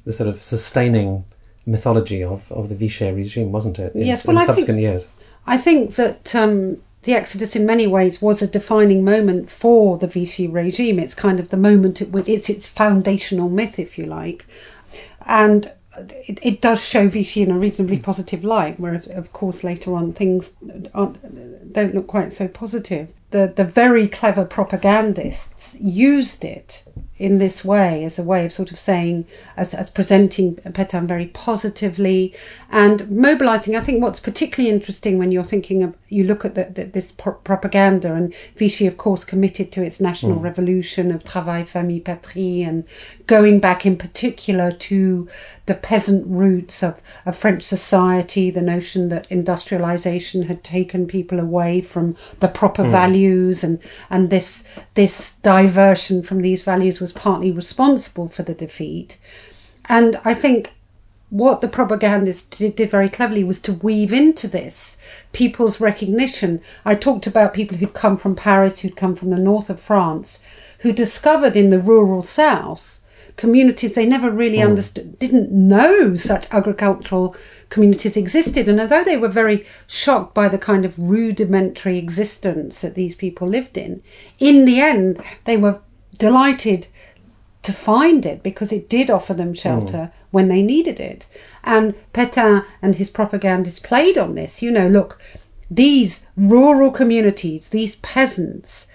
the 0.04 0.12
sort 0.12 0.28
of 0.28 0.42
sustaining 0.42 1.24
mythology 1.66 2.22
of, 2.22 2.52
of 2.52 2.68
the 2.68 2.74
Vichy 2.74 3.10
regime, 3.10 3.50
wasn't 3.50 3.78
it? 3.78 3.94
In, 3.94 4.06
Yes, 4.06 4.24
in 4.24 4.34
well, 4.34 4.42
I 4.42 4.46
think- 4.46 4.56
subsequent 4.58 4.80
years. 4.80 5.06
I 5.46 5.56
think 5.58 5.94
that 5.96 6.34
um, 6.34 6.78
the 7.02 7.12
Exodus, 7.12 7.54
in 7.54 7.66
many 7.66 7.86
ways, 7.86 8.22
was 8.22 8.40
a 8.40 8.46
defining 8.46 9.04
moment 9.04 9.50
for 9.50 9.98
the 9.98 10.06
Vichy 10.06 10.46
regime. 10.46 10.98
It's 10.98 11.14
kind 11.14 11.38
of 11.38 11.48
the 11.48 11.56
moment 11.56 12.00
at 12.00 12.10
which 12.10 12.28
it's 12.28 12.48
its 12.48 12.66
foundational 12.66 13.48
myth, 13.48 13.78
if 13.78 13.98
you 13.98 14.06
like, 14.06 14.46
and 15.26 15.70
it, 15.96 16.38
it 16.42 16.60
does 16.60 16.84
show 16.84 17.08
Vichy 17.08 17.42
in 17.42 17.50
a 17.50 17.58
reasonably 17.58 17.98
positive 17.98 18.42
light. 18.42 18.80
Whereas, 18.80 19.06
of 19.06 19.32
course, 19.32 19.62
later 19.62 19.94
on 19.94 20.12
things 20.12 20.56
don't 20.92 21.94
look 21.94 22.06
quite 22.06 22.32
so 22.32 22.48
positive. 22.48 23.08
The 23.30 23.52
the 23.54 23.64
very 23.64 24.08
clever 24.08 24.44
propagandists 24.44 25.76
used 25.80 26.44
it 26.44 26.84
in 27.16 27.38
this 27.38 27.64
way 27.64 28.04
as 28.04 28.18
a 28.18 28.22
way 28.22 28.44
of 28.44 28.50
sort 28.52 28.72
of 28.72 28.78
saying, 28.78 29.24
as, 29.56 29.72
as 29.72 29.88
presenting 29.88 30.56
Pétain 30.56 31.06
very 31.06 31.26
positively 31.26 32.34
and 32.70 33.08
mobilizing. 33.08 33.76
I 33.76 33.80
think 33.80 34.02
what's 34.02 34.18
particularly 34.18 34.74
interesting 34.74 35.16
when 35.18 35.30
you're 35.30 35.44
thinking 35.44 35.84
of, 35.84 35.94
you 36.08 36.24
look 36.24 36.44
at 36.44 36.56
the, 36.56 36.64
the, 36.64 36.84
this 36.84 37.12
pro- 37.12 37.34
propaganda, 37.34 38.14
and 38.14 38.34
Vichy, 38.56 38.86
of 38.86 38.96
course, 38.96 39.22
committed 39.22 39.70
to 39.72 39.82
its 39.82 40.00
national 40.00 40.38
mm. 40.38 40.42
revolution 40.42 41.12
of 41.12 41.22
travail, 41.22 41.64
famille, 41.64 42.00
patrie, 42.00 42.62
and 42.62 42.84
going 43.26 43.60
back 43.60 43.86
in 43.86 43.96
particular 43.96 44.72
to 44.72 45.28
the 45.66 45.74
peasant 45.74 46.26
roots 46.26 46.82
of, 46.82 47.00
of 47.26 47.36
French 47.36 47.62
society, 47.62 48.50
the 48.50 48.60
notion 48.60 49.08
that 49.08 49.30
industrialization 49.30 50.42
had 50.42 50.64
taken 50.64 51.06
people 51.06 51.38
away 51.38 51.80
from 51.80 52.16
the 52.40 52.48
proper 52.48 52.82
mm. 52.82 52.90
values, 52.90 53.62
and, 53.62 53.80
and 54.10 54.30
this, 54.30 54.64
this 54.94 55.36
diversion 55.42 56.22
from 56.22 56.40
these 56.40 56.64
values 56.64 57.00
was 57.04 57.12
partly 57.12 57.52
responsible 57.52 58.28
for 58.28 58.42
the 58.44 58.54
defeat. 58.54 59.18
And 59.90 60.18
I 60.24 60.32
think 60.32 60.72
what 61.28 61.60
the 61.60 61.68
propagandists 61.68 62.56
did, 62.56 62.76
did, 62.76 62.90
very 62.90 63.10
cleverly 63.10 63.44
was 63.44 63.60
to 63.60 63.74
weave 63.74 64.10
into 64.10 64.48
this 64.48 64.96
people's 65.32 65.82
recognition. 65.82 66.62
I 66.82 66.94
talked 66.94 67.26
about 67.26 67.52
people 67.52 67.76
who'd 67.76 67.92
come 67.92 68.16
from 68.16 68.34
Paris, 68.34 68.78
who'd 68.78 68.96
come 68.96 69.16
from 69.16 69.28
the 69.28 69.36
north 69.36 69.68
of 69.68 69.80
France, 69.80 70.40
who 70.78 70.92
discovered 70.92 71.56
in 71.56 71.68
the 71.68 71.78
rural 71.78 72.22
south 72.22 73.00
communities 73.36 73.94
they 73.94 74.06
never 74.06 74.30
really 74.30 74.58
mm. 74.58 74.66
understood, 74.66 75.18
didn't 75.18 75.50
know 75.50 76.14
such 76.14 76.46
agricultural 76.52 77.36
communities 77.68 78.16
existed. 78.16 78.68
And 78.68 78.80
although 78.80 79.04
they 79.04 79.16
were 79.16 79.28
very 79.28 79.66
shocked 79.86 80.34
by 80.34 80.48
the 80.48 80.58
kind 80.58 80.84
of 80.84 80.98
rudimentary 80.98 81.98
existence 81.98 82.80
that 82.80 82.94
these 82.94 83.14
people 83.14 83.48
lived 83.48 83.76
in, 83.76 84.02
in 84.38 84.64
the 84.64 84.80
end, 84.80 85.22
they 85.44 85.56
were 85.56 85.80
delighted 86.18 86.86
to 87.62 87.72
find 87.72 88.26
it 88.26 88.42
because 88.42 88.72
it 88.72 88.90
did 88.90 89.10
offer 89.10 89.32
them 89.32 89.54
shelter 89.54 89.96
mm. 89.96 90.12
when 90.30 90.48
they 90.48 90.62
needed 90.62 91.00
it. 91.00 91.26
And 91.64 91.94
Pétain 92.12 92.64
and 92.82 92.96
his 92.96 93.08
propagandists 93.08 93.80
played 93.80 94.18
on 94.18 94.34
this. 94.34 94.60
You 94.60 94.70
know, 94.70 94.86
look, 94.86 95.20
these 95.70 96.26
rural 96.36 96.90
communities, 96.90 97.70
these 97.70 97.96
peasants, 97.96 98.86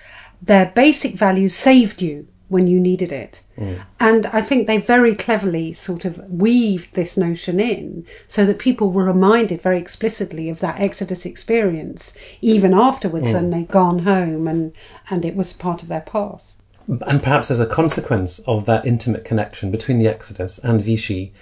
their 0.42 0.72
basic 0.76 1.16
values 1.16 1.56
saved 1.56 2.02
you 2.02 2.28
when 2.48 2.68
you 2.68 2.80
needed 2.80 3.12
it. 3.12 3.42
Mm. 3.58 3.80
And 4.00 4.26
I 4.28 4.42
think 4.42 4.68
they 4.68 4.78
very 4.78 5.16
cleverly 5.16 5.74
sort 5.74 6.06
of 6.06 6.18
weaved 6.30 6.94
this 6.94 7.18
notion 7.18 7.60
in 7.60 8.06
so 8.28 8.46
that 8.46 8.60
people 8.60 8.92
were 8.92 9.06
reminded 9.06 9.62
very 9.62 9.80
explicitly 9.80 10.50
of 10.50 10.60
that 10.60 10.80
Exodus 10.80 11.26
experience, 11.26 12.14
even 12.42 12.74
afterwards 12.74 13.30
mm. 13.30 13.34
when 13.34 13.50
they'd 13.50 13.68
gone 13.68 14.00
home 14.00 14.48
and, 14.48 14.74
and 15.10 15.26
it 15.26 15.36
was 15.36 15.54
part 15.54 15.82
of 15.82 15.90
their 15.90 16.02
past. 16.02 16.59
And 16.90 17.22
perhaps 17.22 17.52
as 17.52 17.60
a 17.60 17.66
consequence 17.66 18.40
of 18.40 18.66
that 18.66 18.86
intimate 18.86 19.24
connection 19.24 19.70
between 19.70 20.00
the 20.00 20.08
Exodus 20.08 20.58
and 20.60 20.82
Vichy 20.82 21.34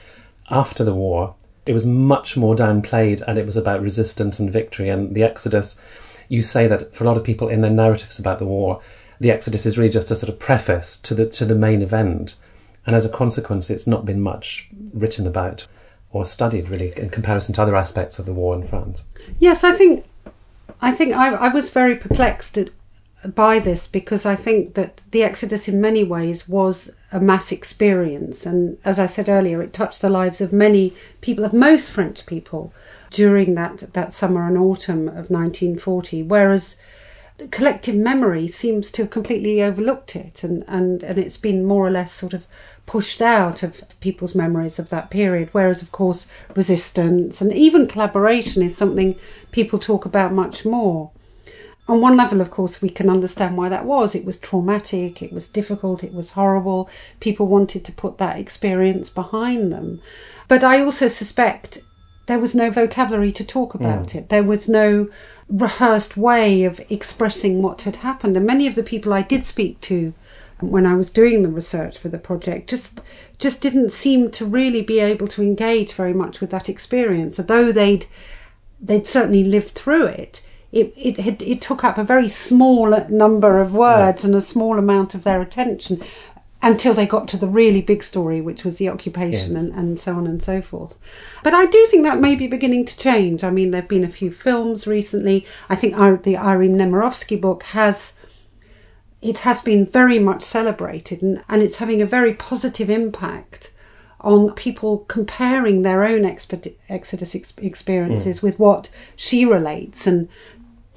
after 0.49 0.83
the 0.83 0.93
war, 0.93 1.35
it 1.65 1.73
was 1.73 1.85
much 1.85 2.35
more 2.35 2.55
downplayed 2.55 3.21
and 3.27 3.37
it 3.37 3.45
was 3.45 3.57
about 3.57 3.81
resistance 3.81 4.39
and 4.39 4.51
victory. 4.51 4.89
And 4.89 5.15
the 5.15 5.23
Exodus, 5.23 5.81
you 6.27 6.41
say 6.41 6.67
that 6.67 6.93
for 6.93 7.03
a 7.03 7.07
lot 7.07 7.17
of 7.17 7.23
people 7.23 7.47
in 7.47 7.61
their 7.61 7.71
narratives 7.71 8.19
about 8.19 8.39
the 8.39 8.45
war, 8.45 8.81
the 9.19 9.31
Exodus 9.31 9.65
is 9.65 9.77
really 9.77 9.89
just 9.89 10.11
a 10.11 10.15
sort 10.15 10.31
of 10.31 10.39
preface 10.39 10.97
to 10.99 11.15
the 11.15 11.25
to 11.25 11.45
the 11.45 11.55
main 11.55 11.81
event, 11.81 12.35
and 12.85 12.95
as 12.95 13.05
a 13.05 13.09
consequence, 13.09 13.69
it's 13.69 13.87
not 13.87 14.05
been 14.05 14.21
much 14.21 14.69
written 14.93 15.25
about 15.25 15.67
or 16.11 16.25
studied 16.25 16.69
really 16.69 16.93
in 16.95 17.09
comparison 17.09 17.53
to 17.55 17.61
other 17.61 17.75
aspects 17.75 18.19
of 18.19 18.25
the 18.25 18.33
war 18.33 18.55
in 18.55 18.65
France. 18.65 19.03
Yes, 19.39 19.63
I 19.63 19.71
think 19.71 20.05
I 20.81 20.91
think 20.91 21.15
I, 21.15 21.33
I 21.33 21.47
was 21.49 21.69
very 21.71 21.95
perplexed 21.95 22.57
at, 22.57 22.69
by 23.35 23.59
this 23.59 23.87
because 23.87 24.25
I 24.25 24.35
think 24.35 24.75
that 24.75 25.01
the 25.11 25.23
Exodus, 25.23 25.67
in 25.67 25.81
many 25.81 26.03
ways, 26.03 26.47
was 26.47 26.91
a 27.11 27.19
mass 27.19 27.51
experience, 27.51 28.45
and 28.45 28.77
as 28.83 28.99
I 28.99 29.05
said 29.05 29.29
earlier, 29.29 29.61
it 29.61 29.73
touched 29.73 30.01
the 30.01 30.09
lives 30.09 30.41
of 30.41 30.51
many 30.51 30.93
people, 31.21 31.45
of 31.45 31.53
most 31.53 31.91
French 31.91 32.25
people, 32.25 32.73
during 33.09 33.55
that 33.55 33.93
that 33.93 34.13
summer 34.13 34.45
and 34.47 34.57
autumn 34.57 35.07
of 35.07 35.29
1940, 35.29 36.23
whereas 36.23 36.77
collective 37.51 37.95
memory 37.95 38.47
seems 38.47 38.91
to 38.91 39.03
have 39.03 39.11
completely 39.11 39.61
overlooked 39.61 40.15
it 40.15 40.43
and, 40.43 40.63
and, 40.67 41.03
and 41.03 41.19
it's 41.19 41.37
been 41.37 41.63
more 41.63 41.85
or 41.85 41.91
less 41.91 42.11
sort 42.11 42.33
of 42.33 42.47
pushed 42.87 43.21
out 43.21 43.61
of 43.61 43.83
people's 43.99 44.33
memories 44.33 44.79
of 44.79 44.89
that 44.89 45.11
period. 45.11 45.49
Whereas, 45.51 45.81
of 45.81 45.91
course, 45.91 46.25
resistance 46.55 47.39
and 47.39 47.53
even 47.53 47.87
collaboration 47.87 48.63
is 48.63 48.75
something 48.75 49.15
people 49.51 49.77
talk 49.77 50.05
about 50.05 50.33
much 50.33 50.65
more. 50.65 51.11
On 51.89 52.01
one 52.01 52.17
level, 52.17 52.41
of 52.41 52.51
course, 52.51 52.81
we 52.81 52.89
can 52.89 53.09
understand 53.09 53.55
why 53.55 53.69
that 53.69 53.85
was. 53.85 54.13
It 54.13 54.25
was 54.25 54.37
traumatic, 54.37 55.21
it 55.21 55.31
was 55.31 55.47
difficult, 55.47 56.03
it 56.03 56.13
was 56.13 56.31
horrible. 56.31 56.89
People 57.19 57.47
wanted 57.47 57.85
to 57.85 57.91
put 57.93 58.17
that 58.17 58.37
experience 58.37 59.09
behind 59.09 59.71
them. 59.71 60.01
But 60.47 60.63
I 60.63 60.81
also 60.81 61.07
suspect 61.07 61.79
there 62.27 62.39
was 62.39 62.53
no 62.53 62.69
vocabulary 62.69 63.31
to 63.31 63.43
talk 63.43 63.73
about 63.73 64.07
mm. 64.07 64.15
it. 64.15 64.29
There 64.29 64.43
was 64.43 64.67
no 64.67 65.09
rehearsed 65.49 66.17
way 66.17 66.65
of 66.65 66.81
expressing 66.89 67.61
what 67.61 67.83
had 67.83 67.97
happened. 67.97 68.35
And 68.35 68.45
many 68.45 68.67
of 68.67 68.75
the 68.75 68.83
people 68.83 69.13
I 69.13 69.21
did 69.21 69.45
speak 69.45 69.79
to 69.81 70.13
when 70.59 70.85
I 70.85 70.95
was 70.95 71.09
doing 71.09 71.43
the 71.43 71.49
research 71.49 71.97
for 71.97 72.09
the 72.09 72.17
project 72.17 72.69
just 72.69 72.99
just 73.37 73.61
didn't 73.61 73.91
seem 73.91 74.31
to 74.31 74.45
really 74.45 74.81
be 74.81 74.99
able 74.99 75.27
to 75.27 75.43
engage 75.43 75.93
very 75.93 76.13
much 76.13 76.41
with 76.41 76.49
that 76.49 76.67
experience. 76.67 77.39
Although 77.39 77.71
they'd 77.71 78.05
they'd 78.81 79.07
certainly 79.07 79.43
lived 79.43 79.75
through 79.75 80.07
it, 80.07 80.41
it 80.71 80.93
it 80.97 81.17
had, 81.17 81.41
it 81.41 81.61
took 81.61 81.83
up 81.83 81.97
a 81.97 82.03
very 82.03 82.27
small 82.27 82.89
number 83.09 83.59
of 83.59 83.73
words 83.73 84.23
yeah. 84.23 84.27
and 84.27 84.35
a 84.35 84.41
small 84.41 84.77
amount 84.77 85.15
of 85.15 85.23
their 85.23 85.41
attention 85.41 86.01
until 86.61 86.93
they 86.93 87.05
got 87.05 87.27
to 87.27 87.37
the 87.37 87.47
really 87.47 87.81
big 87.81 88.01
story, 88.01 88.41
which 88.41 88.65
was 88.65 88.77
the 88.77 88.89
occupation 88.89 89.53
yes. 89.53 89.61
and, 89.61 89.73
and 89.73 89.99
so 89.99 90.15
on 90.15 90.25
and 90.25 90.41
so 90.41 90.61
forth. 90.61 90.97
But 91.43 91.53
I 91.53 91.65
do 91.65 91.85
think 91.85 92.03
that 92.03 92.19
may 92.19 92.35
be 92.35 92.47
beginning 92.47 92.85
to 92.85 92.97
change. 92.97 93.43
I 93.43 93.51
mean, 93.51 93.71
there 93.71 93.81
have 93.81 93.89
been 93.89 94.03
a 94.03 94.09
few 94.09 94.31
films 94.31 94.87
recently. 94.87 95.45
I 95.69 95.75
think 95.75 95.95
the 96.23 96.37
Irene 96.37 96.77
Nemirovsky 96.77 97.39
book 97.39 97.63
has. 97.63 98.17
It 99.19 99.39
has 99.39 99.63
been 99.63 99.85
very 99.85 100.19
much 100.19 100.43
celebrated 100.43 101.23
and, 101.23 101.43
and 101.49 101.63
it's 101.63 101.77
having 101.77 102.03
a 102.03 102.05
very 102.05 102.35
positive 102.35 102.87
impact 102.87 103.73
on 104.21 104.53
people 104.53 105.05
comparing 105.07 105.81
their 105.81 106.03
own 106.03 106.23
Exodus 106.23 107.35
experiences 107.35 108.39
mm. 108.39 108.43
with 108.43 108.59
what 108.59 108.89
she 109.15 109.43
relates 109.43 110.05
and 110.05 110.29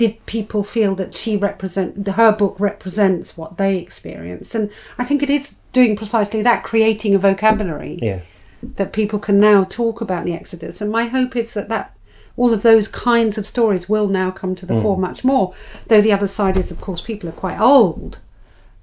did 0.00 0.24
people 0.24 0.62
feel 0.64 0.94
that 0.94 1.14
she 1.14 1.36
represent 1.36 2.06
her 2.06 2.32
book 2.32 2.56
represents 2.58 3.36
what 3.36 3.58
they 3.58 3.76
experienced 3.76 4.54
and 4.54 4.70
i 4.98 5.04
think 5.04 5.22
it 5.22 5.30
is 5.30 5.56
doing 5.72 5.96
precisely 5.96 6.42
that 6.42 6.62
creating 6.62 7.14
a 7.14 7.18
vocabulary 7.18 7.98
yes. 8.02 8.40
that 8.62 8.92
people 8.92 9.18
can 9.18 9.38
now 9.38 9.64
talk 9.64 10.00
about 10.00 10.24
the 10.24 10.34
exodus. 10.34 10.80
And 10.80 10.90
my 10.90 11.04
hope 11.04 11.36
is 11.36 11.54
that 11.54 11.68
that 11.68 11.96
all 12.36 12.52
of 12.52 12.62
those 12.62 12.88
kinds 12.88 13.36
of 13.38 13.46
stories 13.46 13.88
will 13.88 14.08
now 14.08 14.30
come 14.30 14.54
to 14.54 14.66
the 14.66 14.74
mm. 14.74 14.82
fore 14.82 14.96
much 14.96 15.24
more. 15.24 15.52
Though 15.88 16.00
the 16.00 16.12
other 16.12 16.26
side 16.26 16.56
is 16.56 16.70
of 16.70 16.80
course 16.80 17.00
people 17.00 17.28
are 17.28 17.32
quite 17.32 17.60
old. 17.60 18.18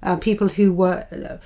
Uh, 0.02 0.16
people 0.16 0.48
who 0.48 0.72
were 0.72 1.06
uh, 1.10 1.38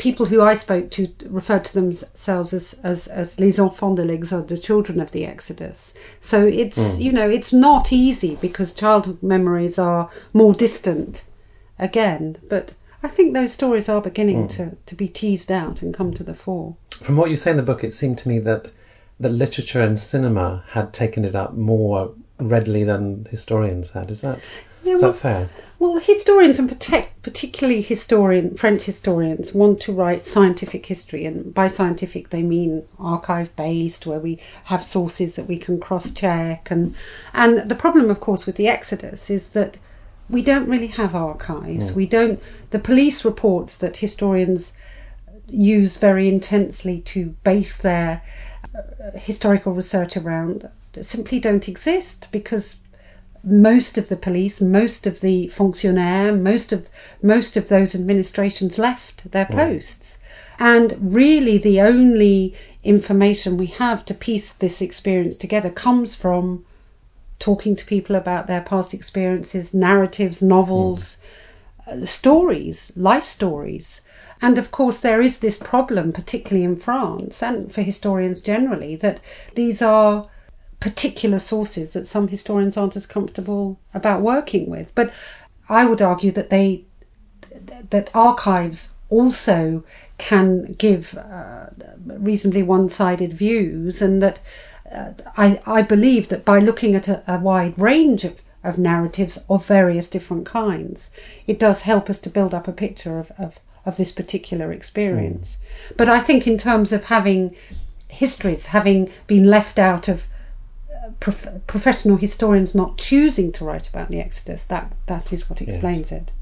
people 0.00 0.24
who 0.24 0.40
I 0.40 0.54
spoke 0.54 0.90
to 0.92 1.12
referred 1.26 1.66
to 1.66 1.74
themselves 1.74 2.54
as, 2.54 2.74
as, 2.82 3.06
as 3.08 3.38
les 3.38 3.58
enfants 3.58 3.96
de 3.96 4.02
l'exode, 4.02 4.48
the 4.48 4.56
children 4.56 4.98
of 4.98 5.10
the 5.10 5.26
Exodus. 5.26 5.92
So 6.20 6.46
it's, 6.46 6.78
mm. 6.78 7.02
you 7.02 7.12
know, 7.12 7.28
it's 7.28 7.52
not 7.52 7.92
easy 7.92 8.36
because 8.40 8.72
childhood 8.72 9.22
memories 9.22 9.78
are 9.78 10.08
more 10.32 10.54
distant 10.54 11.24
again. 11.78 12.38
But 12.48 12.72
I 13.02 13.08
think 13.08 13.34
those 13.34 13.52
stories 13.52 13.90
are 13.90 14.00
beginning 14.00 14.48
mm. 14.48 14.56
to, 14.56 14.76
to 14.86 14.94
be 14.94 15.06
teased 15.06 15.52
out 15.52 15.82
and 15.82 15.92
come 15.92 16.14
to 16.14 16.24
the 16.24 16.34
fore. 16.34 16.76
From 16.92 17.18
what 17.18 17.30
you 17.30 17.36
say 17.36 17.50
in 17.50 17.58
the 17.58 17.62
book, 17.62 17.84
it 17.84 17.92
seemed 17.92 18.16
to 18.18 18.28
me 18.30 18.38
that, 18.38 18.70
that 19.20 19.32
literature 19.32 19.82
and 19.82 20.00
cinema 20.00 20.64
had 20.70 20.94
taken 20.94 21.26
it 21.26 21.34
up 21.34 21.52
more 21.52 22.14
readily 22.38 22.84
than 22.84 23.26
historians 23.30 23.90
had. 23.90 24.10
Is 24.10 24.22
that, 24.22 24.40
yeah, 24.82 24.94
is 24.94 25.02
well, 25.02 25.12
that 25.12 25.18
fair? 25.18 25.48
Well, 25.80 25.98
historians, 25.98 26.58
and 26.58 26.68
particularly 26.68 27.80
historian 27.80 28.54
French 28.58 28.82
historians, 28.82 29.54
want 29.54 29.80
to 29.80 29.94
write 29.94 30.26
scientific 30.26 30.84
history, 30.84 31.24
and 31.24 31.54
by 31.54 31.68
scientific 31.68 32.28
they 32.28 32.42
mean 32.42 32.82
archive-based, 32.98 34.06
where 34.06 34.18
we 34.20 34.38
have 34.64 34.84
sources 34.84 35.36
that 35.36 35.48
we 35.48 35.56
can 35.56 35.80
cross-check. 35.80 36.70
and 36.70 36.94
And 37.32 37.66
the 37.66 37.74
problem, 37.74 38.10
of 38.10 38.20
course, 38.20 38.44
with 38.44 38.56
the 38.56 38.68
Exodus 38.68 39.30
is 39.30 39.52
that 39.52 39.78
we 40.28 40.42
don't 40.42 40.68
really 40.68 40.88
have 40.88 41.14
archives. 41.14 41.92
Mm. 41.92 41.96
We 41.96 42.06
don't. 42.06 42.42
The 42.72 42.78
police 42.78 43.24
reports 43.24 43.78
that 43.78 43.96
historians 43.96 44.74
use 45.48 45.96
very 45.96 46.28
intensely 46.28 47.00
to 47.00 47.30
base 47.42 47.78
their 47.78 48.20
uh, 48.74 49.18
historical 49.18 49.72
research 49.72 50.14
around 50.14 50.68
simply 51.00 51.40
don't 51.40 51.68
exist 51.68 52.28
because 52.32 52.76
most 53.42 53.96
of 53.96 54.08
the 54.08 54.16
police, 54.16 54.60
most 54.60 55.06
of 55.06 55.20
the 55.20 55.48
fonctionnaires, 55.48 56.38
most 56.38 56.72
of 56.72 56.88
most 57.22 57.56
of 57.56 57.68
those 57.68 57.94
administrations 57.94 58.78
left 58.78 59.30
their 59.30 59.46
posts. 59.46 60.18
And 60.58 60.96
really 61.00 61.56
the 61.56 61.80
only 61.80 62.54
information 62.84 63.56
we 63.56 63.66
have 63.66 64.04
to 64.06 64.14
piece 64.14 64.52
this 64.52 64.82
experience 64.82 65.36
together 65.36 65.70
comes 65.70 66.14
from 66.14 66.64
talking 67.38 67.74
to 67.74 67.86
people 67.86 68.14
about 68.14 68.46
their 68.46 68.60
past 68.60 68.92
experiences, 68.92 69.72
narratives, 69.72 70.42
novels, 70.42 71.16
mm. 71.86 72.02
uh, 72.02 72.06
stories, 72.06 72.92
life 72.94 73.24
stories. 73.24 74.02
And 74.42 74.58
of 74.58 74.70
course, 74.70 75.00
there 75.00 75.20
is 75.20 75.38
this 75.38 75.58
problem, 75.58 76.12
particularly 76.12 76.64
in 76.64 76.76
France 76.76 77.42
and 77.42 77.72
for 77.72 77.82
historians 77.82 78.40
generally, 78.40 78.96
that 78.96 79.20
these 79.54 79.82
are 79.82 80.28
particular 80.80 81.38
sources 81.38 81.90
that 81.90 82.06
some 82.06 82.28
historians 82.28 82.76
aren't 82.76 82.96
as 82.96 83.06
comfortable 83.06 83.78
about 83.94 84.22
working 84.22 84.68
with. 84.68 84.94
But 84.94 85.12
I 85.68 85.84
would 85.84 86.02
argue 86.02 86.32
that 86.32 86.50
they 86.50 86.84
that 87.90 88.10
archives 88.14 88.88
also 89.08 89.84
can 90.18 90.74
give 90.78 91.18
uh, 91.18 91.66
reasonably 92.06 92.62
one-sided 92.62 93.32
views, 93.34 94.00
and 94.00 94.22
that 94.22 94.38
uh, 94.90 95.12
I 95.36 95.60
I 95.66 95.82
believe 95.82 96.28
that 96.28 96.44
by 96.44 96.58
looking 96.58 96.94
at 96.94 97.08
a, 97.08 97.22
a 97.26 97.38
wide 97.38 97.78
range 97.78 98.24
of 98.24 98.42
of 98.62 98.78
narratives 98.78 99.38
of 99.48 99.66
various 99.66 100.08
different 100.08 100.46
kinds, 100.46 101.10
it 101.46 101.58
does 101.58 101.82
help 101.82 102.10
us 102.10 102.18
to 102.20 102.30
build 102.30 102.52
up 102.52 102.68
a 102.68 102.72
picture 102.72 103.18
of, 103.18 103.32
of, 103.38 103.58
of 103.86 103.96
this 103.96 104.12
particular 104.12 104.70
experience. 104.70 105.56
Mm. 105.56 105.96
But 105.96 106.08
I 106.10 106.20
think 106.20 106.46
in 106.46 106.58
terms 106.58 106.92
of 106.92 107.04
having 107.04 107.56
histories 108.08 108.66
having 108.66 109.10
been 109.26 109.44
left 109.44 109.78
out 109.78 110.08
of 110.08 110.26
prof- 111.18 111.66
professional 111.66 112.16
historians 112.16 112.74
not 112.74 112.98
choosing 112.98 113.50
to 113.52 113.64
write 113.64 113.88
about 113.88 114.10
the 114.10 114.20
Exodus. 114.20 114.64
That 114.64 114.94
that 115.06 115.32
is 115.32 115.48
what 115.48 115.60
explains 115.60 116.12
it. 116.12 116.32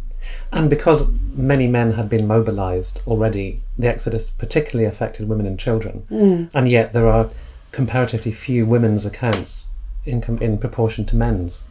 And 0.53 0.69
because 0.69 1.11
many 1.35 1.67
men 1.67 1.93
had 1.93 2.09
been 2.09 2.27
mobilised 2.27 3.01
already, 3.07 3.63
the 3.79 3.89
Exodus 3.89 4.31
particularly 4.31 4.87
affected 4.87 5.29
women 5.29 5.47
and 5.47 5.59
children. 5.59 6.07
Mm. 6.11 6.51
And 6.53 6.71
yet 6.71 6.93
there 6.93 7.09
are 7.09 7.31
comparatively 7.73 8.33
few 8.33 8.67
women's 8.67 9.07
accounts 9.07 9.69
in, 10.05 10.21
com- 10.21 10.39
in 10.39 10.59
proportion 10.59 11.05
to 11.07 11.17
men's. 11.17 11.65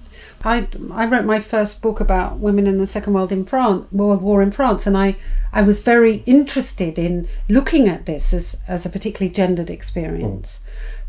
I, 0.43 0.67
I 0.91 1.05
wrote 1.05 1.25
my 1.25 1.39
first 1.39 1.81
book 1.81 1.99
about 1.99 2.39
women 2.39 2.65
in 2.65 2.77
the 2.77 2.88
Second 2.88 3.13
World 3.13 3.31
in 3.31 3.45
France, 3.45 3.86
World 3.91 4.21
War 4.21 4.41
in 4.41 4.51
France, 4.51 4.88
and 4.88 4.97
I, 4.97 5.15
I 5.53 5.62
was 5.62 5.81
very 5.81 6.23
interested 6.25 6.97
in 6.97 7.27
looking 7.49 7.88
at 7.88 8.05
this 8.05 8.33
as, 8.33 8.57
as 8.67 8.86
a 8.86 8.89
particularly 8.89 9.31
gendered 9.31 9.69
experience. 9.69 10.60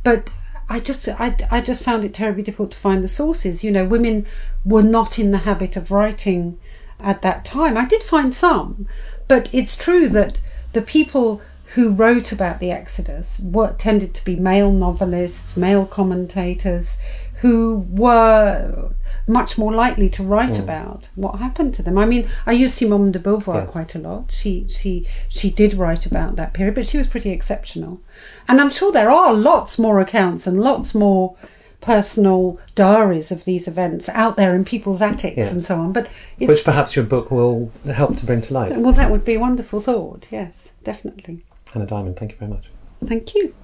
But 0.04 0.30
I 0.68 0.80
just 0.80 1.08
I, 1.08 1.34
I 1.50 1.60
just 1.60 1.82
found 1.82 2.04
it 2.04 2.12
terribly 2.12 2.42
difficult 2.42 2.72
to 2.72 2.78
find 2.78 3.02
the 3.02 3.08
sources. 3.08 3.64
You 3.64 3.70
know, 3.70 3.86
women 3.86 4.26
were 4.64 4.82
not 4.82 5.18
in 5.18 5.30
the 5.30 5.38
habit 5.38 5.76
of 5.76 5.90
writing 5.90 6.58
at 7.00 7.22
that 7.22 7.44
time. 7.44 7.76
I 7.76 7.86
did 7.86 8.02
find 8.02 8.34
some, 8.34 8.86
but 9.28 9.52
it's 9.52 9.76
true 9.76 10.08
that 10.10 10.38
the 10.72 10.82
people 10.82 11.40
who 11.74 11.90
wrote 11.90 12.32
about 12.32 12.60
the 12.60 12.70
Exodus 12.70 13.38
were, 13.42 13.74
tended 13.78 14.14
to 14.14 14.24
be 14.24 14.36
male 14.36 14.72
novelists, 14.72 15.56
male 15.56 15.84
commentators, 15.84 16.96
who 17.40 17.86
were 17.90 18.90
much 19.26 19.58
more 19.58 19.72
likely 19.72 20.08
to 20.08 20.22
write 20.22 20.56
hmm. 20.56 20.62
about 20.62 21.08
what 21.14 21.38
happened 21.38 21.74
to 21.74 21.82
them. 21.82 21.98
I 21.98 22.06
mean, 22.06 22.28
I 22.46 22.52
use 22.52 22.74
Simone 22.74 23.12
de 23.12 23.18
Beauvoir 23.18 23.62
Yes. 23.62 23.70
quite 23.70 23.94
a 23.94 23.98
lot. 23.98 24.32
She 24.32 24.66
she 24.68 25.06
she 25.28 25.50
did 25.50 25.74
write 25.74 26.06
about 26.06 26.36
that 26.36 26.52
period, 26.52 26.74
but 26.74 26.86
she 26.86 26.98
was 26.98 27.06
pretty 27.06 27.30
exceptional. 27.30 28.00
And 28.48 28.60
I'm 28.60 28.70
sure 28.70 28.90
there 28.90 29.10
are 29.10 29.32
lots 29.34 29.78
more 29.78 30.00
accounts 30.00 30.46
and 30.46 30.58
lots 30.60 30.94
more 30.94 31.36
personal 31.80 32.58
diaries 32.74 33.30
of 33.30 33.44
these 33.44 33.68
events 33.68 34.08
out 34.08 34.36
there 34.36 34.54
in 34.54 34.64
people's 34.64 35.00
attics 35.00 35.36
Yes. 35.36 35.52
and 35.52 35.62
so 35.62 35.76
on. 35.76 35.92
But 35.92 36.08
it's 36.40 36.48
Which 36.48 36.64
perhaps 36.64 36.96
your 36.96 37.04
book 37.04 37.30
will 37.30 37.70
help 37.86 38.16
to 38.16 38.26
bring 38.26 38.40
to 38.42 38.54
light. 38.54 38.76
well, 38.76 38.92
that 38.92 39.10
would 39.10 39.24
be 39.24 39.34
a 39.34 39.40
wonderful 39.40 39.80
thought. 39.80 40.26
Yes, 40.30 40.72
definitely. 40.82 41.44
Hannah 41.72 41.86
Diamond, 41.86 42.16
thank 42.16 42.32
you 42.32 42.38
very 42.38 42.50
much. 42.50 42.64
Thank 43.06 43.34
you. 43.34 43.54